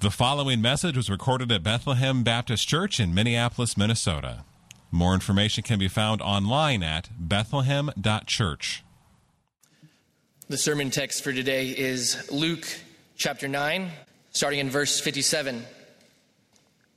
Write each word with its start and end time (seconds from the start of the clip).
The 0.00 0.12
following 0.12 0.62
message 0.62 0.96
was 0.96 1.10
recorded 1.10 1.50
at 1.50 1.64
Bethlehem 1.64 2.22
Baptist 2.22 2.68
Church 2.68 3.00
in 3.00 3.12
Minneapolis, 3.12 3.76
Minnesota. 3.76 4.44
More 4.92 5.12
information 5.12 5.64
can 5.64 5.80
be 5.80 5.88
found 5.88 6.22
online 6.22 6.84
at 6.84 7.08
bethlehem.church. 7.18 8.84
The 10.48 10.56
sermon 10.56 10.90
text 10.90 11.24
for 11.24 11.32
today 11.32 11.70
is 11.70 12.30
Luke 12.30 12.64
chapter 13.16 13.48
9, 13.48 13.90
starting 14.30 14.60
in 14.60 14.70
verse 14.70 15.00
57. 15.00 15.64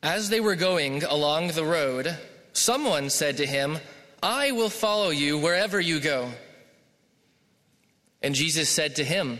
As 0.03 0.29
they 0.29 0.39
were 0.39 0.55
going 0.55 1.03
along 1.03 1.47
the 1.47 1.65
road, 1.65 2.15
someone 2.53 3.09
said 3.09 3.37
to 3.37 3.47
him, 3.47 3.79
I 4.21 4.51
will 4.51 4.69
follow 4.69 5.09
you 5.09 5.39
wherever 5.39 5.81
you 5.81 5.99
go. 5.99 6.29
And 8.21 8.35
Jesus 8.35 8.69
said 8.69 8.97
to 8.97 9.03
him, 9.03 9.39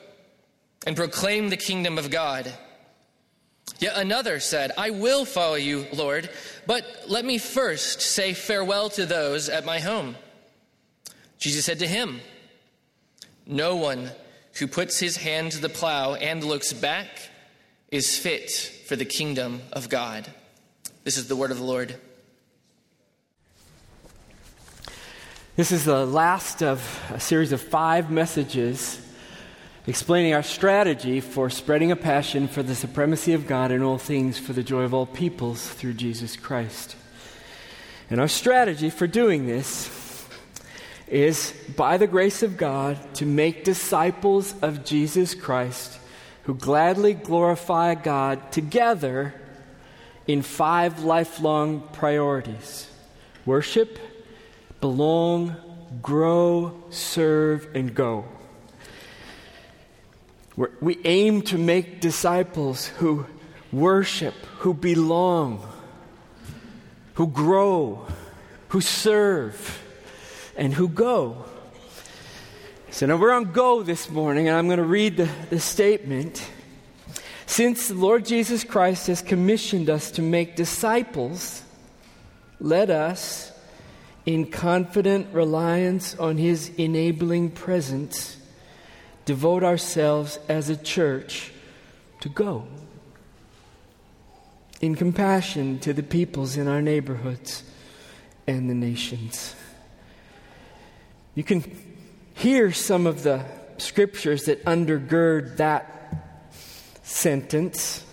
And 0.85 0.95
proclaim 0.95 1.49
the 1.49 1.57
kingdom 1.57 1.97
of 1.97 2.09
God. 2.09 2.51
Yet 3.79 3.97
another 3.97 4.39
said, 4.39 4.71
I 4.77 4.91
will 4.91 5.25
follow 5.25 5.55
you, 5.55 5.87
Lord, 5.93 6.29
but 6.67 6.85
let 7.07 7.25
me 7.25 7.37
first 7.37 8.01
say 8.01 8.33
farewell 8.33 8.89
to 8.91 9.05
those 9.05 9.49
at 9.49 9.65
my 9.65 9.79
home. 9.79 10.15
Jesus 11.37 11.65
said 11.65 11.79
to 11.79 11.87
him, 11.87 12.21
No 13.47 13.75
one 13.75 14.11
who 14.59 14.67
puts 14.67 14.99
his 14.99 15.17
hand 15.17 15.53
to 15.53 15.61
the 15.61 15.69
plow 15.69 16.13
and 16.13 16.43
looks 16.43 16.73
back 16.73 17.07
is 17.89 18.17
fit 18.17 18.51
for 18.87 18.95
the 18.95 19.05
kingdom 19.05 19.61
of 19.73 19.89
God. 19.89 20.27
This 21.03 21.17
is 21.17 21.27
the 21.27 21.35
word 21.35 21.51
of 21.51 21.57
the 21.57 21.63
Lord. 21.63 21.95
This 25.55 25.71
is 25.71 25.85
the 25.85 26.05
last 26.05 26.61
of 26.61 27.03
a 27.11 27.19
series 27.19 27.51
of 27.51 27.61
five 27.61 28.11
messages 28.11 29.00
explaining 29.87 30.33
our 30.33 30.43
strategy 30.43 31.19
for 31.19 31.49
spreading 31.49 31.91
a 31.91 31.95
passion 31.95 32.47
for 32.47 32.61
the 32.61 32.75
supremacy 32.75 33.33
of 33.33 33.47
God 33.47 33.71
in 33.71 33.81
all 33.81 33.97
things 33.97 34.37
for 34.37 34.53
the 34.53 34.63
joy 34.63 34.83
of 34.83 34.93
all 34.93 35.07
peoples 35.07 35.67
through 35.67 35.93
Jesus 35.93 36.35
Christ. 36.35 36.95
And 38.09 38.19
our 38.19 38.27
strategy 38.27 38.89
for 38.89 39.07
doing 39.07 39.47
this 39.47 39.89
is, 41.07 41.53
by 41.75 41.97
the 41.97 42.07
grace 42.07 42.43
of 42.43 42.57
God, 42.57 42.97
to 43.15 43.25
make 43.25 43.63
disciples 43.63 44.53
of 44.61 44.85
Jesus 44.85 45.33
Christ 45.33 45.97
who 46.43 46.55
gladly 46.55 47.13
glorify 47.13 47.95
God 47.95 48.51
together 48.51 49.33
in 50.27 50.41
five 50.41 51.03
lifelong 51.03 51.87
priorities 51.93 52.87
worship, 53.45 53.97
belong, 54.79 55.55
grow, 56.01 56.83
serve, 56.91 57.67
and 57.73 57.95
go. 57.95 58.25
We're, 60.61 60.69
we 60.79 60.99
aim 61.05 61.41
to 61.43 61.57
make 61.57 62.01
disciples 62.01 62.85
who 62.85 63.25
worship, 63.71 64.35
who 64.59 64.75
belong, 64.75 65.67
who 67.15 67.25
grow, 67.25 68.05
who 68.67 68.79
serve, 68.79 69.81
and 70.55 70.71
who 70.71 70.87
go. 70.87 71.45
So 72.91 73.07
now 73.07 73.17
we're 73.17 73.31
on 73.31 73.53
go 73.53 73.81
this 73.81 74.07
morning, 74.11 74.49
and 74.49 74.55
I'm 74.55 74.67
going 74.67 74.77
to 74.77 74.83
read 74.83 75.17
the, 75.17 75.27
the 75.49 75.59
statement. 75.59 76.47
Since 77.47 77.87
the 77.87 77.95
Lord 77.95 78.23
Jesus 78.23 78.63
Christ 78.63 79.07
has 79.07 79.23
commissioned 79.23 79.89
us 79.89 80.11
to 80.11 80.21
make 80.21 80.55
disciples, 80.55 81.63
let 82.59 82.91
us, 82.91 83.51
in 84.27 84.51
confident 84.51 85.33
reliance 85.33 86.15
on 86.19 86.37
his 86.37 86.69
enabling 86.77 87.49
presence, 87.49 88.37
devote 89.25 89.63
ourselves 89.63 90.39
as 90.49 90.69
a 90.69 90.75
church 90.75 91.51
to 92.21 92.29
go 92.29 92.67
in 94.81 94.95
compassion 94.95 95.79
to 95.79 95.93
the 95.93 96.03
peoples 96.03 96.57
in 96.57 96.67
our 96.67 96.81
neighborhoods 96.81 97.63
and 98.47 98.69
the 98.69 98.73
nations. 98.73 99.55
You 101.35 101.43
can 101.43 101.63
hear 102.33 102.71
some 102.71 103.05
of 103.05 103.23
the 103.23 103.45
scriptures 103.77 104.45
that 104.45 104.63
undergird 104.65 105.57
that 105.57 106.51
sentence. 107.03 108.03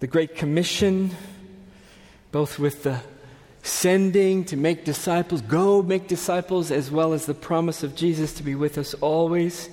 The 0.00 0.06
Great 0.06 0.34
Commission, 0.34 1.10
both 2.32 2.58
with 2.58 2.82
the 2.82 3.00
sending 3.62 4.44
to 4.46 4.56
make 4.56 4.84
disciples, 4.84 5.42
go 5.42 5.82
make 5.82 6.08
disciples, 6.08 6.70
as 6.72 6.90
well 6.90 7.12
as 7.12 7.26
the 7.26 7.34
promise 7.34 7.82
of 7.82 7.94
Jesus 7.94 8.32
to 8.34 8.42
be 8.42 8.54
with 8.54 8.78
us 8.78 8.94
always. 8.94 9.68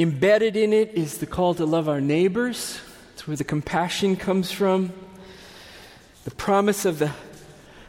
Embedded 0.00 0.56
in 0.56 0.72
it 0.72 0.94
is 0.94 1.18
the 1.18 1.26
call 1.26 1.52
to 1.52 1.66
love 1.66 1.86
our 1.86 2.00
neighbors. 2.00 2.80
It's 3.12 3.28
where 3.28 3.36
the 3.36 3.44
compassion 3.44 4.16
comes 4.16 4.50
from. 4.50 4.94
The 6.24 6.30
promise 6.30 6.86
of 6.86 6.98
the 6.98 7.12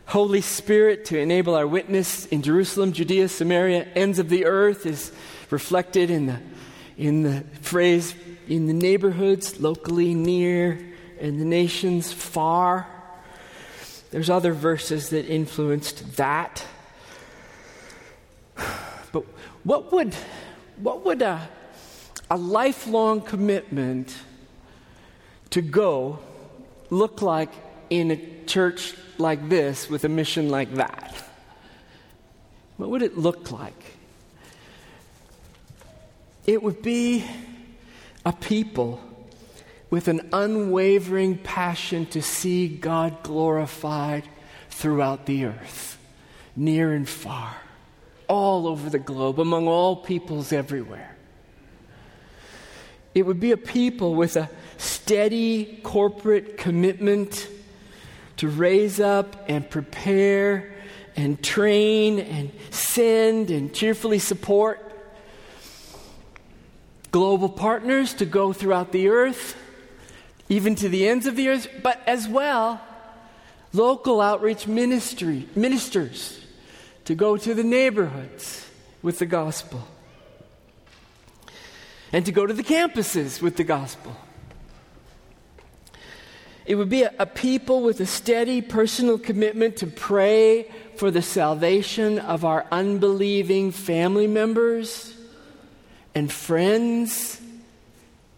Holy 0.07 0.41
Spirit 0.41 1.05
to 1.05 1.17
enable 1.17 1.55
our 1.55 1.65
witness 1.65 2.25
in 2.25 2.41
Jerusalem, 2.41 2.91
Judea, 2.91 3.29
Samaria, 3.29 3.85
ends 3.95 4.19
of 4.19 4.27
the 4.27 4.43
earth 4.43 4.85
is 4.85 5.13
reflected 5.51 6.09
in 6.09 6.25
the, 6.25 6.39
in 6.97 7.23
the 7.23 7.45
phrase 7.61 8.13
in 8.45 8.65
the 8.65 8.73
neighborhoods, 8.73 9.61
locally 9.61 10.13
near, 10.13 10.85
and 11.17 11.39
the 11.39 11.45
nations 11.45 12.11
far. 12.11 12.87
There's 14.09 14.29
other 14.29 14.51
verses 14.51 15.11
that 15.11 15.27
influenced 15.27 16.17
that. 16.17 16.65
But 19.13 19.23
what 19.63 19.93
would, 19.93 20.13
what 20.75 21.05
would 21.05 21.21
a, 21.21 21.47
a 22.31 22.37
lifelong 22.37 23.19
commitment 23.19 24.15
to 25.49 25.61
go 25.61 26.17
look 26.89 27.21
like 27.21 27.51
in 27.89 28.09
a 28.09 28.45
church 28.45 28.95
like 29.17 29.49
this 29.49 29.89
with 29.89 30.05
a 30.05 30.09
mission 30.09 30.47
like 30.47 30.73
that? 30.75 31.13
What 32.77 32.89
would 32.89 33.01
it 33.01 33.17
look 33.17 33.51
like? 33.51 33.97
It 36.47 36.63
would 36.63 36.81
be 36.81 37.25
a 38.25 38.31
people 38.31 39.01
with 39.89 40.07
an 40.07 40.29
unwavering 40.31 41.37
passion 41.37 42.05
to 42.07 42.21
see 42.21 42.69
God 42.69 43.23
glorified 43.23 44.23
throughout 44.69 45.25
the 45.25 45.43
earth, 45.43 45.97
near 46.55 46.93
and 46.93 47.07
far, 47.07 47.57
all 48.29 48.67
over 48.67 48.89
the 48.89 48.99
globe, 48.99 49.37
among 49.37 49.67
all 49.67 49.97
peoples 49.97 50.53
everywhere. 50.53 51.17
It 53.13 53.25
would 53.25 53.39
be 53.39 53.51
a 53.51 53.57
people 53.57 54.15
with 54.15 54.35
a 54.35 54.49
steady 54.77 55.79
corporate 55.83 56.57
commitment 56.57 57.47
to 58.37 58.47
raise 58.47 58.99
up 58.99 59.45
and 59.49 59.69
prepare 59.69 60.73
and 61.15 61.43
train 61.43 62.19
and 62.19 62.51
send 62.69 63.51
and 63.51 63.73
cheerfully 63.73 64.19
support 64.19 64.79
global 67.11 67.49
partners 67.49 68.13
to 68.15 68.25
go 68.25 68.53
throughout 68.53 68.93
the 68.93 69.09
earth, 69.09 69.57
even 70.47 70.75
to 70.75 70.87
the 70.87 71.07
ends 71.07 71.25
of 71.25 71.35
the 71.35 71.49
earth, 71.49 71.67
but 71.83 72.01
as 72.07 72.27
well 72.27 72.81
local 73.73 74.19
outreach 74.19 74.67
ministry 74.67 75.47
ministers 75.55 76.45
to 77.05 77.15
go 77.15 77.37
to 77.37 77.53
the 77.53 77.63
neighborhoods 77.63 78.67
with 79.01 79.19
the 79.19 79.25
gospel 79.25 79.87
and 82.13 82.25
to 82.25 82.31
go 82.31 82.45
to 82.45 82.53
the 82.53 82.63
campuses 82.63 83.41
with 83.41 83.57
the 83.57 83.63
gospel. 83.63 84.15
It 86.65 86.75
would 86.75 86.89
be 86.89 87.03
a, 87.03 87.13
a, 87.19 87.25
people 87.25 87.81
with 87.81 87.99
a 87.99 88.05
steady 88.05 88.61
personal 88.61 89.17
commitment 89.17 89.77
to 89.77 89.87
pray 89.87 90.69
for 90.95 91.09
the 91.09 91.21
salvation 91.21 92.19
of 92.19 92.45
our 92.45 92.65
unbelieving 92.71 93.71
family 93.71 94.27
members 94.27 95.15
and 96.13 96.31
friends 96.31 97.41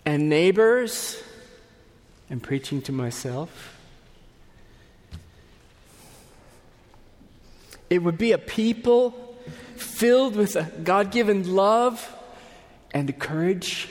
and 0.06 0.30
neighbors. 0.30 1.22
and 2.30 2.42
preaching 2.42 2.82
to 2.82 2.92
myself. 2.92 3.78
It 7.90 8.00
would 8.02 8.18
be 8.18 8.32
a 8.32 8.40
people 8.40 9.36
filled 9.76 10.36
with 10.36 10.56
a 10.56 10.64
God 10.84 11.12
given 11.12 11.54
love 11.54 12.12
and 12.94 13.10
the 13.10 13.14
courage 13.14 13.90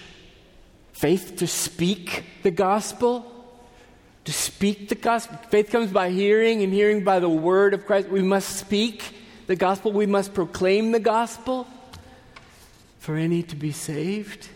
faith 0.93 1.37
to 1.37 1.47
speak 1.47 2.25
the 2.43 2.51
gospel. 2.51 3.29
To 4.27 4.33
speak 4.33 4.89
the 4.89 4.95
gospel. 4.95 5.37
Faith 5.51 5.71
comes 5.71 5.91
by 5.91 6.11
hearing, 6.11 6.63
and 6.63 6.73
hearing 6.73 7.03
by 7.03 7.19
the 7.19 7.29
word 7.29 7.75
of 7.75 7.87
Christ. 7.87 8.09
We 8.09 8.23
must 8.23 8.57
speak 8.57 9.03
the 9.49 9.57
gospel, 9.57 9.93
we 9.93 10.07
must 10.07 10.33
proclaim 10.33 10.93
the 10.93 11.01
gospel 11.01 11.67
for 13.01 13.17
any 13.17 13.43
to 13.43 13.57
be 13.57 13.73
saved. 13.73 14.49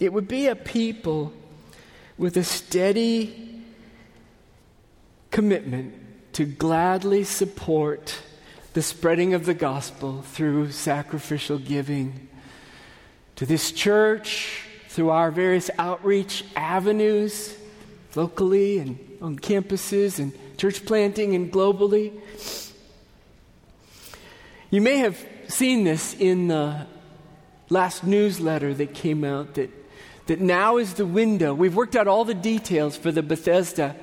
It 0.00 0.12
would 0.12 0.26
be 0.26 0.48
a 0.48 0.56
people 0.56 1.32
with 2.18 2.36
a 2.36 2.42
steady 2.42 3.62
commitment 5.30 5.94
to 6.32 6.44
gladly 6.44 7.22
support 7.24 8.18
the 8.74 8.82
spreading 8.82 9.34
of 9.34 9.46
the 9.46 9.54
gospel 9.54 10.22
through 10.22 10.72
sacrificial 10.72 11.58
giving 11.58 12.28
to 13.36 13.46
this 13.46 13.70
church, 13.70 14.62
through 14.88 15.10
our 15.10 15.30
various 15.30 15.70
outreach 15.78 16.44
avenues, 16.56 17.56
locally 18.16 18.78
and 18.78 18.98
on 19.22 19.38
campuses 19.38 20.18
and 20.18 20.32
church 20.56 20.84
planting 20.84 21.34
and 21.34 21.52
globally. 21.52 22.12
You 24.70 24.80
may 24.80 24.98
have 24.98 25.24
seen 25.46 25.84
this 25.84 26.14
in 26.14 26.48
the 26.48 26.86
last 27.70 28.04
newsletter 28.04 28.74
that 28.74 28.92
came 28.92 29.22
out 29.22 29.54
that, 29.54 29.70
that 30.26 30.40
now 30.40 30.78
is 30.78 30.94
the 30.94 31.06
window. 31.06 31.54
We've 31.54 31.76
worked 31.76 31.94
out 31.94 32.08
all 32.08 32.24
the 32.24 32.34
details 32.34 32.96
for 32.96 33.12
the 33.12 33.22
Bethesda 33.22 33.94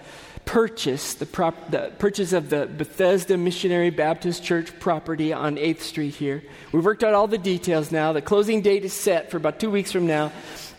purchase, 0.45 1.13
the, 1.13 1.25
prop, 1.25 1.71
the 1.71 1.91
purchase 1.97 2.33
of 2.33 2.49
the 2.49 2.65
Bethesda 2.65 3.37
Missionary 3.37 3.89
Baptist 3.89 4.43
Church 4.43 4.77
property 4.79 5.33
on 5.33 5.55
8th 5.55 5.81
Street 5.81 6.15
here. 6.15 6.43
We've 6.71 6.83
worked 6.83 7.03
out 7.03 7.13
all 7.13 7.27
the 7.27 7.37
details 7.37 7.91
now. 7.91 8.13
The 8.13 8.21
closing 8.21 8.61
date 8.61 8.83
is 8.83 8.93
set 8.93 9.31
for 9.31 9.37
about 9.37 9.59
two 9.59 9.69
weeks 9.69 9.91
from 9.91 10.07
now. 10.07 10.31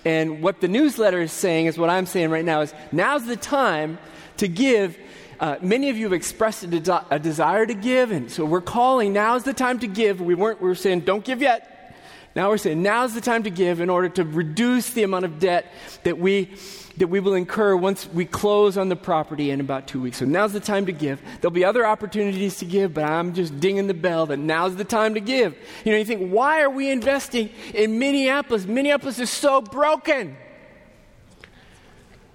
And 0.05 0.43
what 0.43 0.61
the 0.61 0.69
newsletter 0.69 1.21
is 1.21 1.33
saying 1.33 1.67
is 1.67 1.79
what 1.79 1.91
I'm 1.91 2.07
saying 2.07 2.31
right 2.31 2.45
now 2.45 2.63
is 2.63 2.75
now's 2.91 3.27
the 3.27 3.37
time 3.37 3.99
to 4.39 4.49
give 4.49 4.99
uh, 5.41 5.57
many 5.61 5.91
of 5.91 5.97
you 5.97 6.05
have 6.05 6.13
expressed 6.13 6.63
a, 6.63 7.05
a, 7.11 7.19
desire 7.19 7.67
to 7.67 7.75
give, 7.75 8.13
and 8.13 8.31
so 8.31 8.45
we're 8.45 8.61
calling. 8.61 9.13
Now's 9.13 9.43
the 9.43 9.53
time 9.53 9.81
to 9.81 9.89
give. 9.89 10.21
We 10.21 10.37
weren't. 10.37 10.63
We 10.63 10.69
were 10.69 10.77
saying, 10.77 11.01
don't 11.01 11.25
give 11.25 11.43
yet. 11.43 11.97
Now 12.35 12.49
we're 12.49 12.59
saying 12.59 12.81
now's 12.81 13.13
the 13.13 13.21
time 13.21 13.43
to 13.43 13.51
give 13.51 13.81
in 13.81 13.91
order 13.91 14.09
to 14.11 14.25
reduce 14.25 14.91
the 14.91 15.03
amount 15.03 15.25
of 15.25 15.39
debt 15.39 15.67
that 16.05 16.19
we 16.19 16.55
that 16.99 17.07
we 17.09 17.21
will 17.21 17.35
incur 17.35 17.75
once 17.77 18.09
we 18.09 18.25
close 18.25 18.77
on 18.77 18.89
the 18.89 18.97
property 18.97 19.51
in 19.51 19.61
about 19.61 19.87
two 19.87 20.01
weeks. 20.01 20.19
So 20.19 20.25
now's 20.25 20.53
the 20.53 20.61
time 20.61 20.87
to 20.87 20.93
give. 20.93 21.21
There'll 21.41 21.51
be 21.53 21.65
other 21.65 21.87
opportunities 21.87 22.59
to 22.59 22.65
give, 22.65 22.95
but 22.95 23.05
I'm 23.05 23.35
just 23.35 23.59
dinging 23.61 23.87
the 23.87 23.95
bell 23.95 24.27
that 24.27 24.39
now's 24.39 24.77
the 24.77 24.85
time 24.85 25.15
to 25.15 25.21
give. 25.21 25.57
You 25.85 25.93
know, 25.93 25.99
you 25.99 26.05
think, 26.05 26.31
why 26.31 26.63
are 26.63 26.71
we 26.71 26.91
investing 26.91 27.51
in 27.73 27.99
Minneapolis? 27.99 28.67
Minneapolis 28.67 29.19
is 29.19 29.31
so 29.31 29.61
broken. 29.61 30.37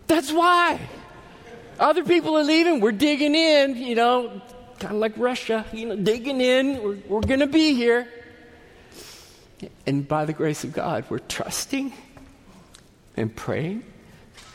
That's 0.08 0.32
why. 0.32 0.80
Other 1.80 2.04
people 2.04 2.38
are 2.38 2.44
leaving. 2.44 2.80
We're 2.80 2.92
digging 2.92 3.36
in, 3.36 3.78
you 3.78 3.94
know, 3.94 4.42
kind 4.80 4.96
of 4.96 5.00
like 5.00 5.14
Russia, 5.18 5.66
you 5.72 5.88
know, 5.88 5.96
digging 5.96 6.42
in. 6.42 6.82
We're, 6.82 6.98
we're 7.08 7.22
going 7.22 7.42
to 7.42 7.48
be 7.48 7.76
here. 7.76 8.08
And 9.86 10.08
by 10.08 10.26
the 10.26 10.34
grace 10.34 10.64
of 10.64 10.74
God, 10.74 11.06
we're 11.10 11.20
trusting 11.20 11.94
and 13.16 13.36
praying. 13.36 13.84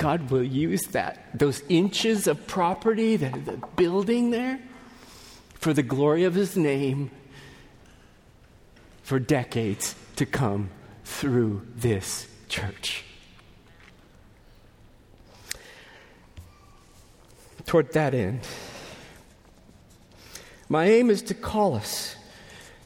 God 0.03 0.33
will 0.33 0.43
use 0.43 0.83
that, 0.89 1.29
those 1.33 1.63
inches 1.69 2.27
of 2.27 2.49
property, 2.49 3.15
the, 3.15 3.29
the 3.29 3.63
building 3.77 4.33
there, 4.33 4.59
for 5.55 5.73
the 5.73 5.85
glory 5.85 6.25
of 6.25 6.35
His 6.35 6.57
name 6.57 7.13
for 9.05 9.21
decades 9.21 9.95
to 10.17 10.27
come 10.27 10.71
through 11.05 11.65
this 11.77 12.27
church. 12.49 13.05
toward 17.65 17.93
that 17.93 18.13
end. 18.13 18.41
My 20.69 20.87
aim 20.87 21.11
is 21.11 21.23
to 21.23 21.33
call 21.33 21.77
us 21.77 22.17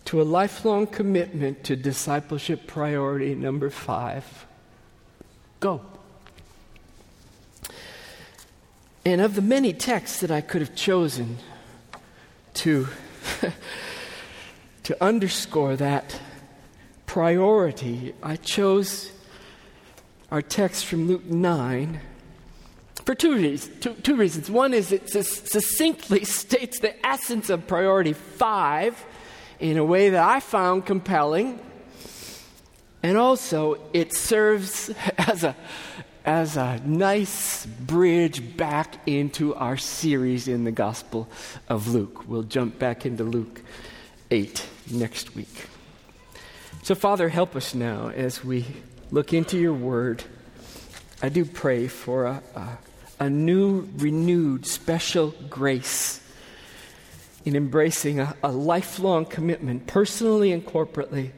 to 0.05 0.21
a 0.21 0.23
lifelong 0.23 0.87
commitment 0.87 1.65
to 1.65 1.77
discipleship 1.77 2.67
priority 2.67 3.35
number 3.35 3.71
five 3.71 4.45
go. 5.61 5.96
And 9.07 9.21
of 9.21 9.37
the 9.37 9.41
many 9.41 9.73
texts 9.73 10.19
that 10.19 10.33
I 10.33 10.41
could 10.41 10.61
have 10.61 10.75
chosen 10.75 11.39
to, 12.55 12.89
to 14.83 15.05
underscore 15.05 15.77
that 15.77 16.21
priority, 17.07 18.15
I 18.21 18.35
chose 18.35 19.13
our 20.33 20.43
text 20.43 20.87
from 20.87 21.07
Luke 21.07 21.25
9 21.25 22.01
for 23.05 23.15
two 23.15 23.37
reasons. 23.37 23.79
Two, 23.79 23.95
two 23.95 24.17
reasons. 24.17 24.51
One 24.51 24.75
is 24.75 24.91
it 24.91 25.09
succinctly 25.09 26.25
states 26.25 26.81
the 26.81 27.07
essence 27.07 27.49
of 27.49 27.69
priority 27.69 28.13
five 28.13 29.07
in 29.61 29.77
a 29.77 29.85
way 29.85 30.11
that 30.11 30.29
I 30.29 30.41
found 30.41 30.85
compelling. 30.85 31.61
And 33.05 33.17
also, 33.17 33.79
it 33.93 34.13
serves 34.13 34.91
as 35.17 35.45
a, 35.45 35.55
as 36.27 36.57
a 36.57 36.81
nice 36.85 37.65
bridge 37.65 38.57
back 38.57 38.97
into 39.07 39.55
our 39.55 39.77
series 39.77 40.49
in 40.49 40.65
the 40.65 40.73
Gospel 40.73 41.29
of 41.69 41.89
Luke. 41.95 42.29
We'll 42.29 42.43
jump 42.43 42.79
back 42.79 43.07
into 43.07 43.25
Luke 43.25 43.63
8 44.31 44.67
next 44.91 45.35
week. 45.35 45.67
So, 46.83 46.95
Father, 46.95 47.29
help 47.29 47.57
us 47.57 47.75
now 47.75 48.09
as 48.09 48.45
we 48.45 48.67
look 49.11 49.33
into 49.33 49.57
your 49.57 49.73
word. 49.73 50.25
I 51.23 51.29
do 51.29 51.45
pray 51.45 51.87
for 51.87 52.27
a, 52.27 52.43
a 52.55 52.79
a 53.19 53.31
new, 53.31 53.89
renewed, 53.97 54.67
special 54.67 55.35
grace 55.49 56.21
in 57.45 57.57
embracing 57.57 58.21
a, 58.21 58.37
a 58.43 58.51
lifelong 58.51 59.25
commitment, 59.25 59.87
personally 59.87 60.53
and 60.53 60.67
corporately, 60.67 61.31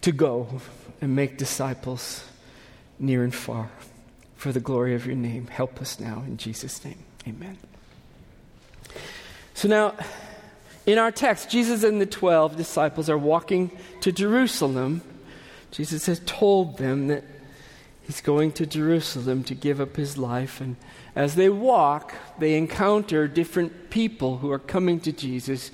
to 0.00 0.12
go 0.12 0.60
and 1.00 1.14
make 1.14 1.38
disciples 1.38 2.24
near 2.98 3.22
and 3.22 3.34
far 3.34 3.70
for 4.36 4.52
the 4.52 4.60
glory 4.60 4.94
of 4.94 5.06
your 5.06 5.16
name. 5.16 5.46
Help 5.46 5.80
us 5.80 5.98
now 5.98 6.22
in 6.26 6.36
Jesus' 6.36 6.84
name. 6.84 6.98
Amen. 7.26 7.58
So 9.54 9.68
now, 9.68 9.94
in 10.86 10.98
our 10.98 11.10
text, 11.10 11.50
Jesus 11.50 11.82
and 11.82 12.00
the 12.00 12.06
12 12.06 12.56
disciples 12.56 13.08
are 13.08 13.18
walking 13.18 13.70
to 14.00 14.12
Jerusalem. 14.12 15.02
Jesus 15.70 16.06
has 16.06 16.20
told 16.26 16.78
them 16.78 17.08
that 17.08 17.24
He's 18.06 18.20
going 18.20 18.52
to 18.52 18.66
Jerusalem 18.66 19.44
to 19.44 19.54
give 19.54 19.80
up 19.80 19.96
his 19.96 20.18
life. 20.18 20.60
And 20.60 20.76
as 21.16 21.36
they 21.36 21.48
walk, 21.48 22.14
they 22.38 22.56
encounter 22.56 23.26
different 23.26 23.88
people 23.88 24.38
who 24.38 24.52
are 24.52 24.58
coming 24.58 25.00
to 25.00 25.12
Jesus, 25.12 25.70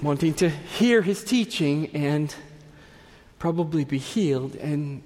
wanting 0.00 0.34
to 0.34 0.48
hear 0.48 1.02
his 1.02 1.24
teaching 1.24 1.88
and 1.88 2.32
probably 3.40 3.84
be 3.84 3.98
healed, 3.98 4.54
and 4.56 5.02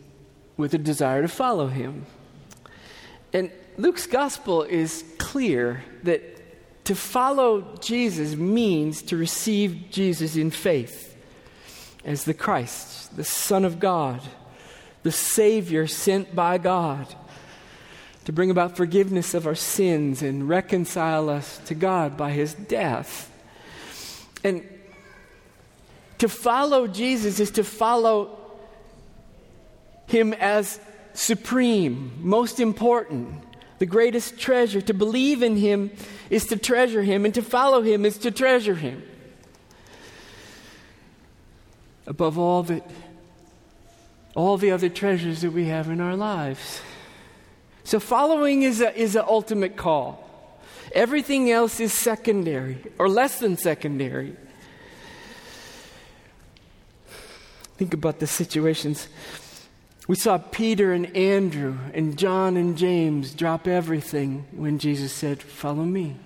with 0.57 0.75
a 0.75 0.79
desire 0.79 1.23
to 1.23 1.29
follow 1.29 1.69
him. 1.69 2.07
And 3.33 3.51
Luke's 3.77 4.07
gospel 4.07 4.63
is 4.63 5.05
clear 5.19 5.83
that 6.03 6.23
to 6.85 6.95
follow 6.95 7.77
Jesus 7.81 8.35
means 8.35 9.03
to 9.03 9.17
receive 9.17 9.91
Jesus 9.91 10.37
in 10.37 10.51
faith 10.51 11.17
as 12.05 12.25
the 12.25 12.35
Christ, 12.35 13.17
the 13.17 13.25
Son 13.25 13.65
of 13.65 13.79
God 13.79 14.21
the 15.03 15.13
Savior 15.13 15.87
sent 15.87 16.35
by 16.35 16.59
God 16.59 17.15
to 18.25 18.33
bring 18.33 18.51
about 18.51 18.77
forgiveness 18.77 19.35
of 19.35 19.47
our 19.47 19.55
sins 19.55 20.23
and 20.23 20.49
reconcile 20.49 21.29
us 21.29 21.59
to 21.67 21.75
God 21.75 22.17
by 22.17 22.31
his 22.31 22.55
death. 22.55 23.29
And 24.45 24.67
to 26.19 26.29
follow 26.29 26.87
Jesus 26.87 27.41
is 27.41 27.51
to 27.53 27.65
follow 27.65 28.39
him 30.07 30.33
as 30.35 30.81
supreme, 31.15 32.13
most 32.19 32.61
important, 32.61 33.43
the 33.79 33.87
greatest 33.87 34.39
treasure. 34.39 34.81
To 34.81 34.95
believe 34.95 35.43
in 35.43 35.57
him 35.57 35.91
is 36.31 36.47
to 36.47 36.57
treasure 36.57 37.03
him, 37.03 37.25
and 37.25 37.35
to 37.35 37.43
follow 37.43 37.83
him 37.83 38.05
is 38.05 38.19
to 38.19 38.31
treasure 38.31 38.75
him. 38.75 39.03
Above 42.07 42.39
all 42.39 42.63
that 42.65 42.89
all 44.35 44.57
the 44.57 44.71
other 44.71 44.89
treasures 44.89 45.43
that 45.43 45.51
we 45.53 45.67
have 45.67 45.89
in 45.89 46.01
our 46.01 46.17
lives. 46.17 46.81
So, 47.85 48.01
following 48.01 48.63
is 48.63 48.81
an 48.81 48.95
is 48.95 49.17
a 49.17 49.27
ultimate 49.27 49.77
call. 49.77 50.29
Everything 50.95 51.51
else 51.51 51.81
is 51.81 51.93
secondary 51.93 52.79
or 52.99 53.09
less 53.09 53.39
than 53.39 53.57
secondary. 53.57 54.37
Think 57.77 57.95
about 57.95 58.21
the 58.21 58.27
situations. 58.27 59.09
We 60.09 60.17
saw 60.17 60.39
Peter 60.39 60.93
and 60.93 61.17
Andrew 61.17 61.79
and 61.95 62.19
John 62.19 62.57
and 62.57 62.77
James 62.77 63.35
drop 63.35 63.69
everything 63.69 64.47
when 64.51 64.79
Jesus 64.79 65.13
said, 65.13 65.43
Follow 65.43 65.85
me. 65.85 66.17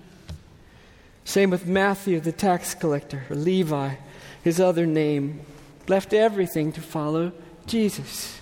Same 1.25 1.49
with 1.49 1.67
Matthew, 1.67 2.19
the 2.19 2.31
tax 2.31 2.73
collector, 2.73 3.25
or 3.29 3.35
Levi, 3.35 3.95
his 4.43 4.59
other 4.59 4.85
name, 4.85 5.41
left 5.87 6.13
everything 6.13 6.71
to 6.71 6.81
follow 6.81 7.33
Jesus. 7.65 8.39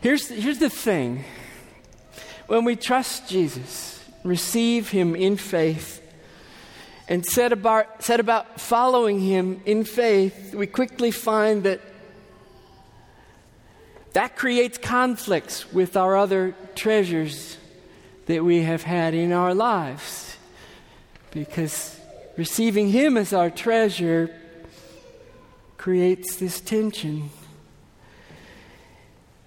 Here's, 0.00 0.28
here's 0.28 0.58
the 0.58 0.70
thing 0.70 1.24
when 2.46 2.64
we 2.64 2.74
trust 2.74 3.28
Jesus, 3.28 4.04
receive 4.24 4.88
Him 4.90 5.14
in 5.14 5.36
faith, 5.36 6.02
and 7.06 7.24
set 7.24 7.52
about, 7.52 8.02
set 8.02 8.18
about 8.18 8.60
following 8.60 9.20
Him 9.20 9.60
in 9.66 9.84
faith, 9.84 10.54
we 10.54 10.66
quickly 10.66 11.10
find 11.12 11.62
that 11.62 11.80
that 14.12 14.36
creates 14.36 14.76
conflicts 14.78 15.72
with 15.72 15.96
our 15.96 16.16
other 16.16 16.54
treasures 16.74 17.58
that 18.26 18.44
we 18.44 18.62
have 18.62 18.82
had 18.82 19.14
in 19.14 19.32
our 19.32 19.54
lives. 19.54 20.36
Because 21.30 21.98
receiving 22.36 22.88
Him 22.90 23.16
as 23.16 23.32
our 23.32 23.50
treasure 23.50 24.34
creates 25.76 26.36
this 26.36 26.60
tension. 26.60 27.30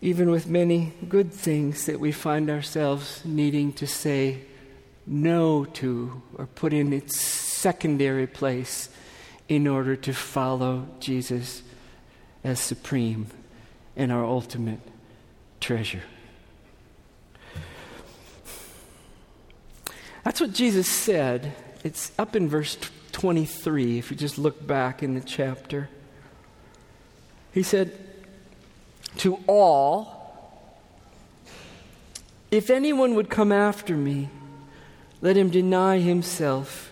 Even 0.01 0.31
with 0.31 0.47
many 0.47 0.93
good 1.07 1.31
things 1.31 1.85
that 1.85 1.99
we 1.99 2.11
find 2.11 2.49
ourselves 2.49 3.21
needing 3.25 3.73
to 3.73 3.87
say 3.87 4.41
no 5.05 5.65
to 5.65 6.21
or 6.35 6.45
put 6.47 6.73
in 6.73 6.93
its 6.93 7.19
secondary 7.19 8.27
place 8.27 8.89
in 9.49 9.67
order 9.67 9.95
to 9.95 10.13
follow 10.13 10.87
Jesus 10.99 11.61
as 12.43 12.59
supreme 12.59 13.27
and 13.95 14.11
our 14.11 14.25
ultimate 14.25 14.79
treasure. 15.59 16.03
That's 20.23 20.39
what 20.39 20.53
Jesus 20.53 20.87
said. 20.87 21.53
It's 21.83 22.11
up 22.17 22.35
in 22.35 22.47
verse 22.47 22.77
23, 23.11 23.99
if 23.99 24.09
you 24.09 24.17
just 24.17 24.37
look 24.37 24.65
back 24.65 25.03
in 25.03 25.13
the 25.13 25.21
chapter. 25.21 25.89
He 27.53 27.61
said, 27.61 27.97
To 29.17 29.39
all, 29.47 30.79
if 32.51 32.69
anyone 32.69 33.15
would 33.15 33.29
come 33.29 33.51
after 33.51 33.95
me, 33.95 34.29
let 35.21 35.37
him 35.37 35.49
deny 35.49 35.99
himself 35.99 36.91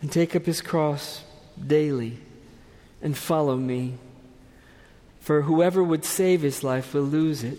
and 0.00 0.10
take 0.10 0.36
up 0.36 0.46
his 0.46 0.60
cross 0.60 1.24
daily 1.64 2.18
and 3.02 3.16
follow 3.16 3.56
me. 3.56 3.98
For 5.26 5.42
whoever 5.42 5.82
would 5.82 6.04
save 6.04 6.42
his 6.42 6.62
life 6.62 6.94
will 6.94 7.02
lose 7.02 7.42
it, 7.42 7.58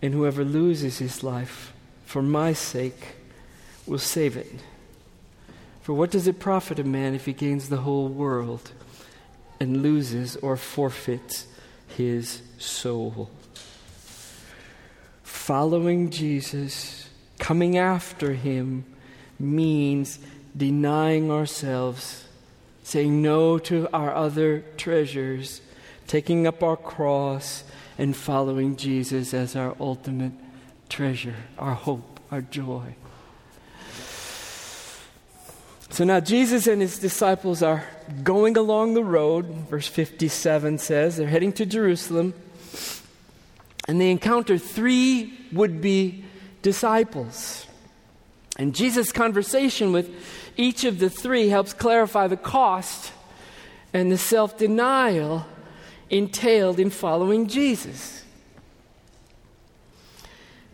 and 0.00 0.14
whoever 0.14 0.42
loses 0.42 0.96
his 0.96 1.22
life 1.22 1.74
for 2.06 2.22
my 2.22 2.54
sake 2.54 3.16
will 3.86 3.98
save 3.98 4.34
it. 4.34 4.50
For 5.82 5.92
what 5.92 6.10
does 6.10 6.26
it 6.26 6.38
profit 6.38 6.78
a 6.78 6.82
man 6.82 7.14
if 7.14 7.26
he 7.26 7.34
gains 7.34 7.68
the 7.68 7.82
whole 7.82 8.08
world 8.08 8.72
and 9.60 9.82
loses 9.82 10.36
or 10.36 10.56
forfeits 10.56 11.46
his 11.86 12.40
soul? 12.56 13.28
Following 15.22 16.08
Jesus, 16.08 17.10
coming 17.38 17.76
after 17.76 18.32
him, 18.32 18.86
means 19.38 20.18
denying 20.56 21.30
ourselves, 21.30 22.24
saying 22.82 23.20
no 23.20 23.58
to 23.58 23.86
our 23.92 24.14
other 24.14 24.64
treasures 24.78 25.60
taking 26.10 26.44
up 26.44 26.60
our 26.60 26.76
cross 26.76 27.62
and 27.96 28.16
following 28.16 28.74
Jesus 28.74 29.32
as 29.32 29.54
our 29.54 29.76
ultimate 29.78 30.32
treasure, 30.88 31.36
our 31.56 31.74
hope, 31.74 32.18
our 32.32 32.40
joy. 32.40 32.96
So 35.88 36.02
now 36.02 36.18
Jesus 36.18 36.66
and 36.66 36.82
his 36.82 36.98
disciples 36.98 37.62
are 37.62 37.84
going 38.24 38.56
along 38.56 38.94
the 38.94 39.04
road, 39.04 39.46
verse 39.70 39.86
57 39.86 40.78
says. 40.78 41.16
They're 41.16 41.28
heading 41.28 41.52
to 41.52 41.64
Jerusalem, 41.64 42.34
and 43.86 44.00
they 44.00 44.10
encounter 44.10 44.58
three 44.58 45.32
would 45.52 45.80
be 45.80 46.24
disciples. 46.60 47.68
And 48.56 48.74
Jesus' 48.74 49.12
conversation 49.12 49.92
with 49.92 50.10
each 50.56 50.82
of 50.82 50.98
the 50.98 51.08
three 51.08 51.50
helps 51.50 51.72
clarify 51.72 52.26
the 52.26 52.36
cost 52.36 53.12
and 53.92 54.10
the 54.10 54.18
self 54.18 54.58
denial 54.58 55.46
entailed 56.10 56.78
in 56.78 56.90
following 56.90 57.46
Jesus. 57.46 58.24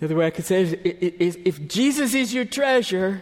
The 0.01 0.07
other 0.07 0.17
way 0.17 0.27
I 0.27 0.31
could 0.31 0.45
say 0.45 0.63
it 0.63 1.21
is 1.21 1.39
if 1.45 1.69
Jesus 1.69 2.15
is 2.15 2.35
your 2.35 2.45
treasure, 2.45 3.21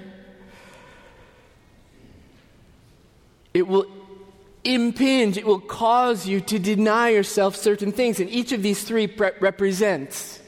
it 3.52 3.68
will 3.68 3.86
impinge, 4.64 5.36
it 5.36 5.46
will 5.46 5.60
cause 5.60 6.26
you 6.26 6.40
to 6.40 6.58
deny 6.58 7.10
yourself 7.10 7.54
certain 7.54 7.92
things. 7.92 8.18
And 8.18 8.28
each 8.30 8.50
of 8.52 8.62
these 8.62 8.82
three 8.82 9.06
pre- 9.06 9.30
represents 9.40 10.40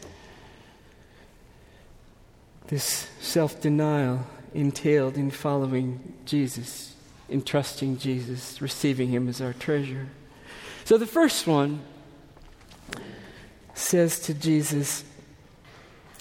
this 2.68 3.08
self 3.20 3.60
denial 3.60 4.26
entailed 4.52 5.16
in 5.16 5.30
following 5.30 6.14
Jesus, 6.24 6.94
in 7.28 7.42
trusting 7.42 7.98
Jesus, 7.98 8.60
receiving 8.60 9.08
Him 9.08 9.28
as 9.28 9.40
our 9.40 9.52
treasure. 9.52 10.08
So 10.86 10.96
the 10.96 11.04
first 11.04 11.48
one 11.48 11.80
says 13.74 14.20
to 14.20 14.34
Jesus, 14.34 15.02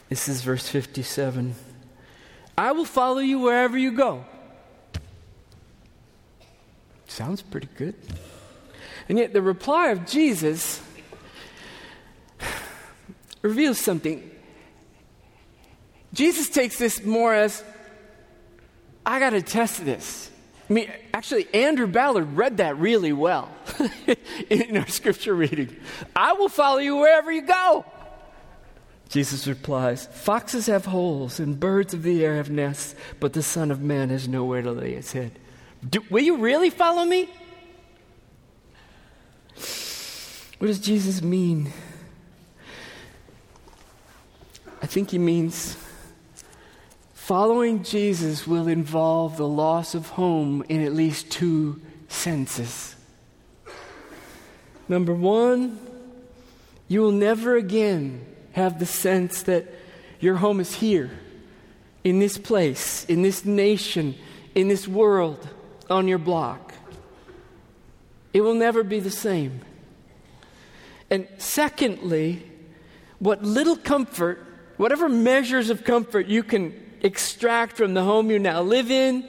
this 0.10 0.28
is 0.28 0.42
verse 0.42 0.68
57 0.68 1.54
I 2.58 2.72
will 2.72 2.84
follow 2.84 3.20
you 3.20 3.38
wherever 3.38 3.78
you 3.78 3.92
go. 3.92 4.26
Sounds 7.06 7.44
pretty 7.44 7.70
good. 7.78 7.94
And 9.08 9.20
yet, 9.20 9.34
the 9.34 9.42
reply 9.44 9.90
of 9.90 10.08
Jesus 10.08 10.82
reveals 13.44 13.78
something. 13.78 14.32
Jesus 16.12 16.50
takes 16.50 16.80
this 16.80 17.04
more 17.04 17.36
as 17.36 17.64
I 19.06 19.20
got 19.20 19.30
to 19.30 19.44
test 19.44 19.86
this. 19.86 20.32
I 20.68 20.74
mean, 20.74 20.92
actually, 21.14 21.48
Andrew 21.54 21.86
Ballard 21.86 22.36
read 22.36 22.58
that 22.58 22.78
really 22.78 23.14
well 23.14 23.50
in 24.50 24.78
our 24.78 24.88
scripture 24.88 25.36
reading. 25.36 25.76
I 26.16 26.34
will 26.34 26.50
follow 26.50 26.80
you 26.80 26.96
wherever 26.98 27.32
you 27.32 27.44
go. 27.44 27.86
Jesus 29.10 29.48
replies, 29.48 30.08
Foxes 30.08 30.66
have 30.66 30.86
holes 30.86 31.40
and 31.40 31.60
birds 31.60 31.94
of 31.94 32.02
the 32.02 32.26
air 32.26 32.38
have 32.38 32.50
nests, 32.50 32.96
but 33.20 33.34
the 33.34 33.44
Son 33.44 33.70
of 33.70 33.80
Man 33.80 34.10
has 34.10 34.28
nowhere 34.28 34.64
to 34.64 34.72
lay 34.72 34.96
his 34.96 35.12
head. 35.12 35.38
Do, 35.88 36.04
will 36.10 36.24
you 36.24 36.38
really 36.38 36.72
follow 36.72 37.06
me? 37.06 37.30
What 40.58 40.68
does 40.68 40.80
Jesus 40.80 41.22
mean? 41.22 41.72
I 44.82 44.88
think 44.88 45.12
he 45.12 45.20
means 45.20 45.78
Following 47.26 47.82
Jesus 47.82 48.46
will 48.46 48.68
involve 48.68 49.36
the 49.36 49.48
loss 49.48 49.96
of 49.96 50.10
home 50.10 50.64
in 50.70 50.84
at 50.84 50.94
least 50.94 51.32
two 51.32 51.82
senses. 52.08 52.96
Number 54.88 55.12
one, 55.12 55.80
you 56.88 57.02
will 57.02 57.12
never 57.12 57.56
again 57.56 58.24
have 58.52 58.78
the 58.78 58.86
sense 58.86 59.42
that 59.42 59.66
your 60.20 60.36
home 60.36 60.60
is 60.60 60.76
here, 60.76 61.10
in 62.04 62.20
this 62.20 62.38
place, 62.38 63.06
in 63.06 63.24
this 63.24 63.44
nation, 63.44 64.14
in 64.54 64.68
this 64.68 64.88
world, 64.88 65.48
on 65.90 66.08
your 66.08 66.20
block. 66.20 66.76
It 68.34 68.42
will 68.42 68.54
never 68.54 68.84
be 68.84 69.00
the 69.00 69.10
same. 69.10 69.62
And 71.10 71.28
secondly, 71.40 72.44
what 73.18 73.42
little 73.42 73.78
comfort, 73.78 74.46
whatever 74.78 75.10
measures 75.10 75.72
of 75.72 75.84
comfort 75.84 76.28
you 76.28 76.44
can 76.44 76.85
extract 77.06 77.78
from 77.78 77.94
the 77.94 78.04
home 78.04 78.32
you 78.32 78.40
now 78.40 78.62
live 78.62 78.90
in 78.90 79.24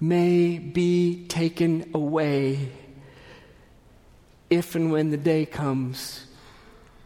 may 0.00 0.58
be 0.58 1.26
taken 1.28 1.90
away 1.92 2.72
if 4.48 4.74
and 4.74 4.90
when 4.90 5.10
the 5.10 5.18
day 5.18 5.44
comes 5.44 6.26